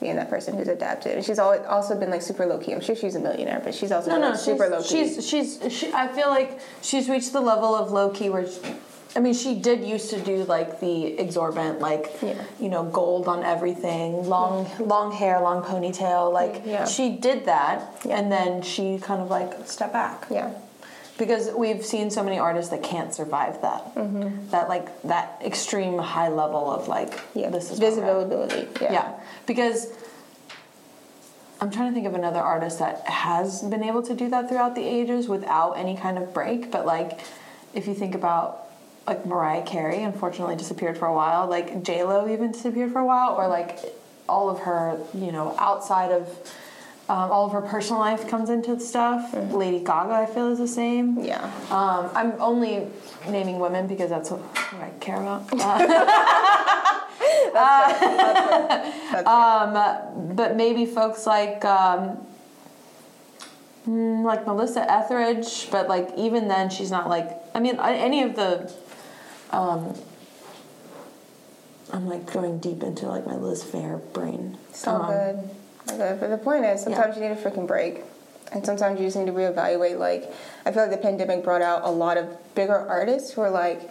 [0.00, 1.16] being that person who's adapted.
[1.16, 2.72] And she's always also been like super low key.
[2.72, 5.16] I'm sure she's a millionaire, but she's also No, been, no, like, super low she's,
[5.16, 5.22] key.
[5.22, 5.72] she's she's.
[5.72, 8.46] She, I feel like she's reached the level of low key where.
[8.46, 8.60] She,
[9.14, 12.42] I mean, she did used to do like the exorbitant, like Yeah.
[12.58, 16.32] you know, gold on everything, long, long hair, long ponytail.
[16.32, 16.86] Like Yeah.
[16.86, 18.18] she did that, Yeah.
[18.18, 20.26] and then she kind of like stepped back.
[20.30, 20.50] yeah.
[21.24, 23.82] Because we've seen so many artists that can't survive that
[24.50, 27.38] that like that extreme high level of like Mm-hmm.
[27.38, 27.50] Yeah.
[27.50, 28.28] this is where we're at.
[28.28, 28.68] Visibility.
[28.84, 28.92] Yeah.
[28.92, 29.78] yeah because
[31.60, 34.74] i'm trying to think of another artist that has been able to do that throughout
[34.74, 37.20] the ages without any kind of break but like
[37.74, 38.66] if you think about
[39.06, 43.32] like mariah carey unfortunately disappeared for a while like j-lo even disappeared for a while
[43.34, 43.78] or like
[44.28, 46.24] all of her you know outside of
[47.12, 49.34] um, all of her personal life comes into the stuff.
[49.34, 51.22] Lady Gaga, I feel, is the same.
[51.22, 51.44] Yeah.
[51.70, 52.86] Um, I'm only
[53.28, 54.40] naming women because that's what,
[54.80, 55.42] I care about.
[59.26, 62.16] um, but maybe folks like um,
[63.86, 67.30] mm, like Melissa Etheridge, but like even then, she's not like.
[67.54, 68.72] I mean, any of the.
[69.50, 69.94] Um,
[71.92, 74.56] I'm like going deep into like my Liz Phair brain.
[74.72, 75.50] So Um, good.
[75.98, 78.02] But the point is, sometimes you need a freaking break.
[78.52, 79.98] And sometimes you just need to reevaluate.
[79.98, 80.30] Like,
[80.66, 83.90] I feel like the pandemic brought out a lot of bigger artists who are like,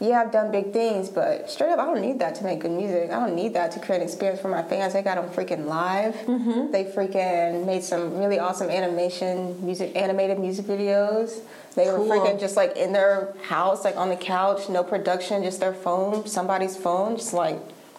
[0.00, 2.72] yeah, I've done big things, but straight up, I don't need that to make good
[2.72, 3.10] music.
[3.10, 4.92] I don't need that to create an experience for my fans.
[4.92, 6.14] They got them freaking live.
[6.14, 6.72] Mm-hmm.
[6.72, 11.40] They freaking made some really awesome animation, music, animated music videos.
[11.74, 12.06] They Cool.
[12.06, 15.72] were freaking just like in their house, like on the couch, no production, just their
[15.74, 17.58] phone, somebody's phone, just like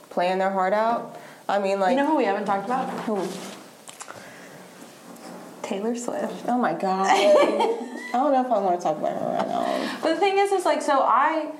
[0.09, 1.17] playing their heart out.
[1.53, 2.89] I mean, like, You know who we haven't talked about?
[3.01, 3.27] who?
[5.61, 6.45] Taylor Swift.
[6.47, 7.05] Oh my god.
[7.11, 9.99] I don't know if I want to talk about her right now.
[10.01, 11.51] But the thing is, is like, so I,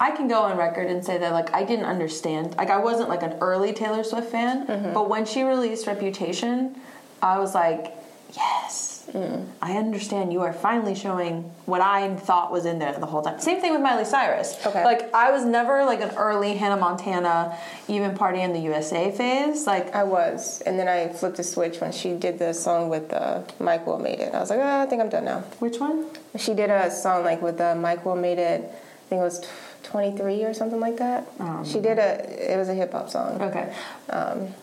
[0.00, 2.56] I can go on record and say that like I didn't understand.
[2.56, 4.92] Like I wasn't like an early Taylor Swift fan, mm-hmm.
[4.92, 6.74] but when she released Reputation,
[7.22, 7.94] I was like,
[8.34, 10.32] yes, I understand.
[10.32, 13.40] You are finally showing what I thought was in there the whole time.
[13.40, 14.56] Same thing with Miley Cyrus.
[14.64, 14.84] Okay.
[14.84, 17.58] Like I was never like an early Hannah Montana,
[17.88, 19.66] even Party in the USA phase.
[19.66, 23.12] Like I was, and then I flipped the switch when she did the song with
[23.12, 24.34] uh, Mike Will Made It.
[24.34, 25.40] I was like, oh, I think I'm done now.
[25.58, 26.06] which one?
[26.36, 28.60] She did a song like with uh, Mike Will Made It.
[28.62, 29.44] I think it was
[29.82, 31.26] 23 or something like that.
[31.64, 32.52] she did a.
[32.54, 33.40] It was a hip hop song.
[33.42, 33.74] Okay.
[34.08, 34.54] Um,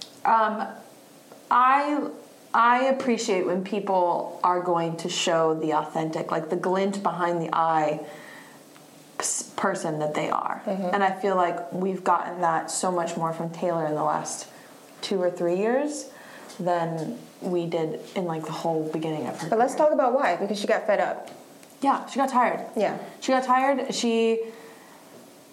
[1.50, 2.10] I
[2.58, 7.56] I appreciate when people are going to show the authentic, like the glint behind the
[7.56, 8.04] eye
[9.56, 10.64] person that they are.
[10.66, 14.48] And I feel like we've gotten that so much more from Taylor in the last
[15.02, 16.10] two or three years
[16.60, 19.50] than we did in like the whole beginning of her.
[19.50, 20.36] But let's talk about why.
[20.38, 21.30] Because she got fed up.
[21.82, 22.66] Yeah, she got tired.
[22.76, 22.98] Yeah.
[23.20, 23.94] She got tired.
[23.94, 24.40] She,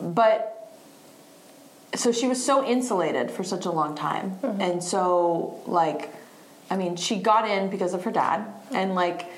[0.00, 0.70] but,
[1.94, 4.38] so she was so insulated for such a long time.
[4.42, 4.60] Mm-hmm.
[4.62, 6.10] And so, like,
[6.74, 8.44] I mean, she got in because of her dad.
[8.72, 9.30] And, like,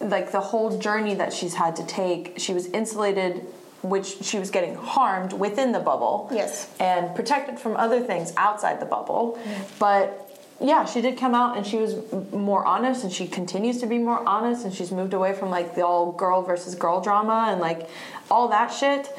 [0.00, 3.46] like the whole journey that she's had to take, she was insulated,
[3.82, 6.28] which she was getting harmed within the bubble.
[6.32, 6.68] Yes.
[6.80, 9.38] And protected from other things outside the bubble.
[9.38, 9.62] Mm-hmm.
[9.78, 10.20] But
[10.60, 11.94] yeah, she did come out and she was
[12.32, 15.76] more honest and she continues to be more honest and she's moved away from like
[15.76, 17.88] the all girl versus girl drama and like
[18.32, 19.16] all that shit.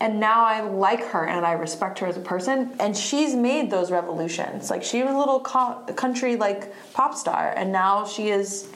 [0.00, 2.72] And now I like her and I respect her as a person.
[2.78, 4.70] And she's made those revolutions.
[4.70, 8.68] Like she was a little co- country like pop star and now she is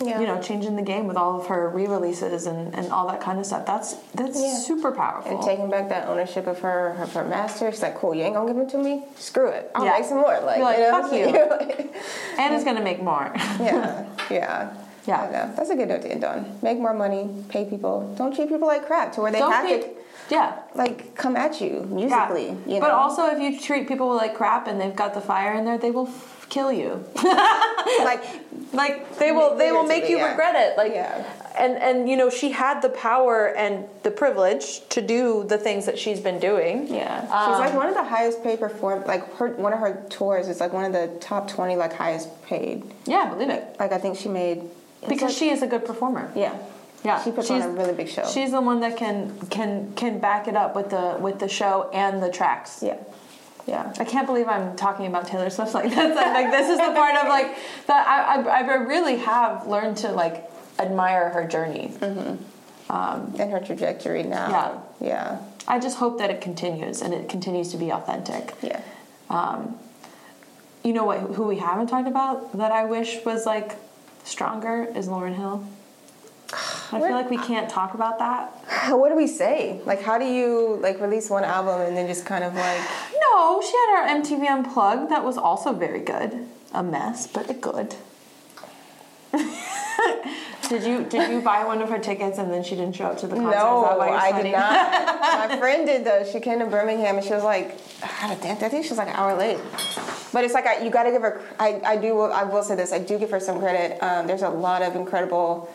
[0.00, 0.20] Yeah.
[0.20, 3.38] you know changing the game with all of her re-releases and, and all that kind
[3.38, 3.64] of stuff.
[3.64, 4.54] That's that's Yeah.
[4.56, 5.30] super powerful.
[5.32, 7.70] And taking back that ownership of her of her master.
[7.70, 9.04] She's like, cool, you ain't gonna give it to me?
[9.16, 9.70] Screw it.
[9.74, 9.92] I'll Yeah.
[9.92, 10.38] make some more.
[10.40, 11.02] Like, like, you know?
[11.02, 11.26] "Fuck you."
[12.40, 13.30] and it's gonna make more.
[13.58, 14.74] yeah, yeah.
[15.06, 15.50] Yeah.
[15.56, 16.58] That's a good note to end on.
[16.62, 18.14] Make more money, pay people.
[18.18, 19.88] Don't treat people like crap to where they Don't have be- to
[20.30, 20.58] yeah.
[20.74, 21.94] like come at you Yeah.
[21.94, 22.48] musically.
[22.66, 22.80] You know?
[22.80, 25.78] But also, if you treat people like crap and they've got the fire in there,
[25.78, 27.04] they will f- kill you.
[28.04, 28.22] like
[28.72, 30.30] like they will, they will make you Yeah.
[30.30, 30.76] regret it.
[30.76, 31.24] Like, Yeah.
[31.58, 35.84] and and you know, she had the power and the privilege to do the things
[35.86, 36.92] that she's been doing.
[36.92, 39.04] Yeah, Um, she's like one of the highest paid perform.
[39.06, 42.28] Like her, one of her tours is like one of the top twenty like highest
[42.44, 42.82] paid.
[43.06, 43.76] Yeah, believe it.
[43.78, 44.62] Like I think she made
[45.08, 46.30] Because like- she is a good performer.
[46.34, 46.54] yeah
[47.04, 48.24] Yeah, she puts she's- on a really big show.
[48.26, 51.90] She's the one that can can can back it up with the with the show
[51.92, 52.82] and the tracks.
[52.82, 52.96] yeah,
[53.66, 53.92] yeah.
[53.98, 55.98] I can't believe I'm talking about Taylor Swift like this.
[55.98, 59.96] I'm like this is the part of like that I, I I really have learned
[59.98, 60.48] to like
[60.78, 61.92] admire her journey.
[61.98, 62.36] Mm-hmm.
[63.40, 64.84] And her trajectory now.
[65.00, 65.08] Yeah.
[65.08, 68.54] yeah, I just hope that it continues and it continues to be authentic.
[68.60, 68.80] yeah.
[69.30, 69.78] Um,
[70.84, 71.20] You know what?
[71.36, 73.76] Who we haven't talked about that I wish was like
[74.24, 75.64] stronger is Lauryn Hill.
[76.52, 78.50] I feel like we can't talk about that.
[78.90, 79.80] What do we say?
[79.84, 82.80] Like, how do you like release one album and then just kind of like?
[83.20, 86.46] No, she had her MTV Unplugged that was also very good.
[86.72, 87.94] A mess, but a good.
[90.68, 93.18] did you did you buy one of her tickets and then she didn't show up
[93.18, 93.50] to the concert?
[93.50, 95.48] No, I did not.
[95.50, 96.24] My friend did though.
[96.30, 99.36] She came to Birmingham and she was like, I think she was like an hour
[99.36, 99.58] late.
[100.32, 101.42] But it's like I, you got to give her.
[101.58, 102.20] I, I do.
[102.20, 102.92] I will say this.
[102.92, 104.02] I do give her some credit.
[104.02, 105.72] Um, there's a lot of incredible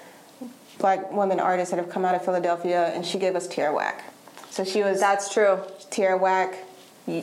[0.80, 4.04] black women artists that have come out of Philadelphia, and she gave us Tierra Whack.
[4.50, 5.60] So she was That's true.
[5.90, 6.56] Tierra Whack.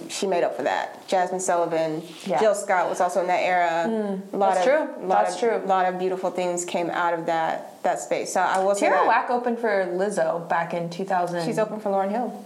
[0.08, 1.06] She made up for that.
[1.08, 2.40] Jasmine Sullivan, Yeah.
[2.40, 4.20] Jill Scott was also in that era.
[4.32, 5.06] a lot that's of, true.
[5.06, 5.56] Lot That's of, true.
[5.56, 8.32] A lot of beautiful things came out of that that space.
[8.32, 11.44] So I will say Tara that Whack opened for Lizzo back in 2000.
[11.44, 12.44] she's open for Lauryn Hill.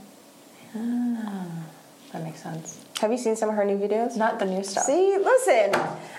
[0.76, 1.44] Ah,
[2.12, 2.78] that makes sense.
[3.01, 4.16] Have you seen some of her new videos?
[4.16, 4.84] Not the new stuff.
[4.84, 5.70] See, listen,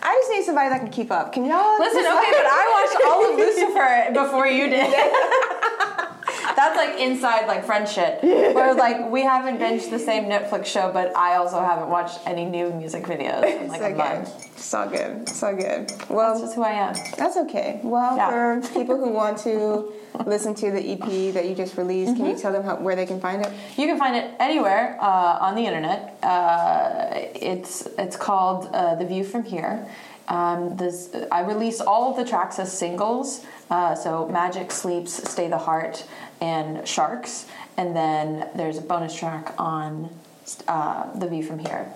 [0.02, 1.34] I just need somebody that can keep up.
[1.34, 4.94] Can y'all Listen, just- okay, but I watched all of Lucifer before you did.
[6.56, 8.22] That's like inside like friend shit.
[8.24, 12.46] Where like we haven't binged the same Netflix show, but I also haven't watched any
[12.46, 13.98] new music videos in like so a good.
[13.98, 14.60] month.
[14.60, 15.30] So good.
[15.30, 15.90] So good.
[15.90, 16.94] That's Well, just who I am.
[17.18, 17.80] that's okay.
[17.84, 18.30] Well, Yeah.
[18.62, 19.94] for people who want to
[20.26, 22.42] listen to the EP that you just released, can you Mm-hmm.
[22.42, 23.52] tell them how, where they can find it?
[23.78, 26.18] You can find it anywhere uh, on the internet.
[26.22, 29.88] Uh, it's it's called uh, The View from Here.
[30.28, 33.44] Um, this, I release all of the tracks as singles.
[33.72, 36.06] Uh, so Magic, Sleeps, Stay the Heart,
[36.42, 37.46] and Sharks,
[37.78, 40.10] and then there's a bonus track on
[40.68, 41.92] uh, The View from Here.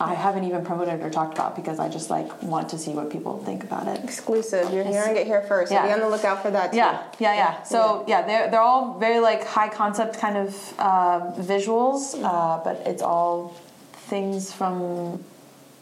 [0.00, 3.10] I haven't even promoted or talked about because I just like want to see what
[3.10, 4.02] people think about it.
[4.04, 4.72] Exclusive.
[4.72, 5.70] You're hearing it here first.
[5.70, 5.86] So Yeah.
[5.88, 6.76] be on the lookout for that too.
[6.76, 7.62] Yeah, yeah, yeah.
[7.64, 12.82] So yeah, they're they're all very like high concept kind of uh, visuals, uh, but
[12.86, 13.56] it's all
[13.92, 15.24] things from.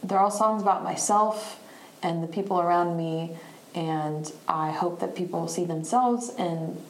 [0.03, 1.61] They're all songs about myself
[2.03, 3.37] and the people around me,
[3.75, 6.81] and I hope that people see themselves and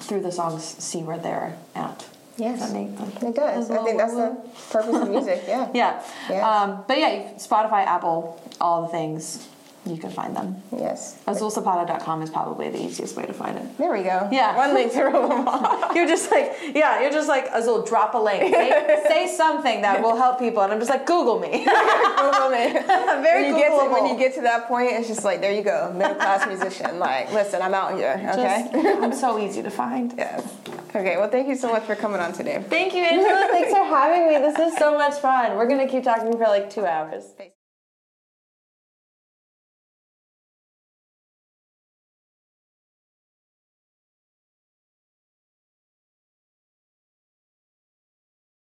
[0.00, 2.06] through the songs see where they're at.
[2.36, 2.60] Yes.
[2.60, 3.70] Does that make It does.
[3.70, 4.36] I think that's the
[4.70, 5.44] purpose of music.
[5.46, 5.70] Yeah.
[5.74, 6.02] yeah.
[6.28, 6.44] Yes.
[6.44, 9.48] Um, but yeah, Spotify, Apple, all the things,
[9.86, 10.62] you can find them.
[10.76, 11.16] Yes.
[11.26, 13.78] Azulzapata.com is probably the easiest way to find it.
[13.78, 14.28] There we go.
[14.32, 14.56] Yeah.
[14.56, 15.92] One link to them all.
[15.94, 18.54] You're just like, yeah, you're just like, Azul, drop a link.
[18.54, 20.62] Say, say something that will help people.
[20.62, 21.48] And I'm just like, Google me.
[21.64, 22.72] Google me.
[23.22, 25.52] Very when you get to when you get to that point, it's just like there
[25.52, 26.98] you go, middle class musician.
[26.98, 28.14] Like, listen, I'm out here.
[28.34, 28.68] Okay.
[28.72, 30.12] Just- I'm so easy to find.
[30.16, 30.42] yes.
[30.94, 31.16] Okay.
[31.16, 32.62] Well, thank you so much for coming on today.
[32.68, 33.48] Thank you, Angela.
[33.50, 34.38] Thanks for having me.
[34.38, 35.56] This is so much fun.
[35.56, 37.24] We're going to keep talking for like two hours.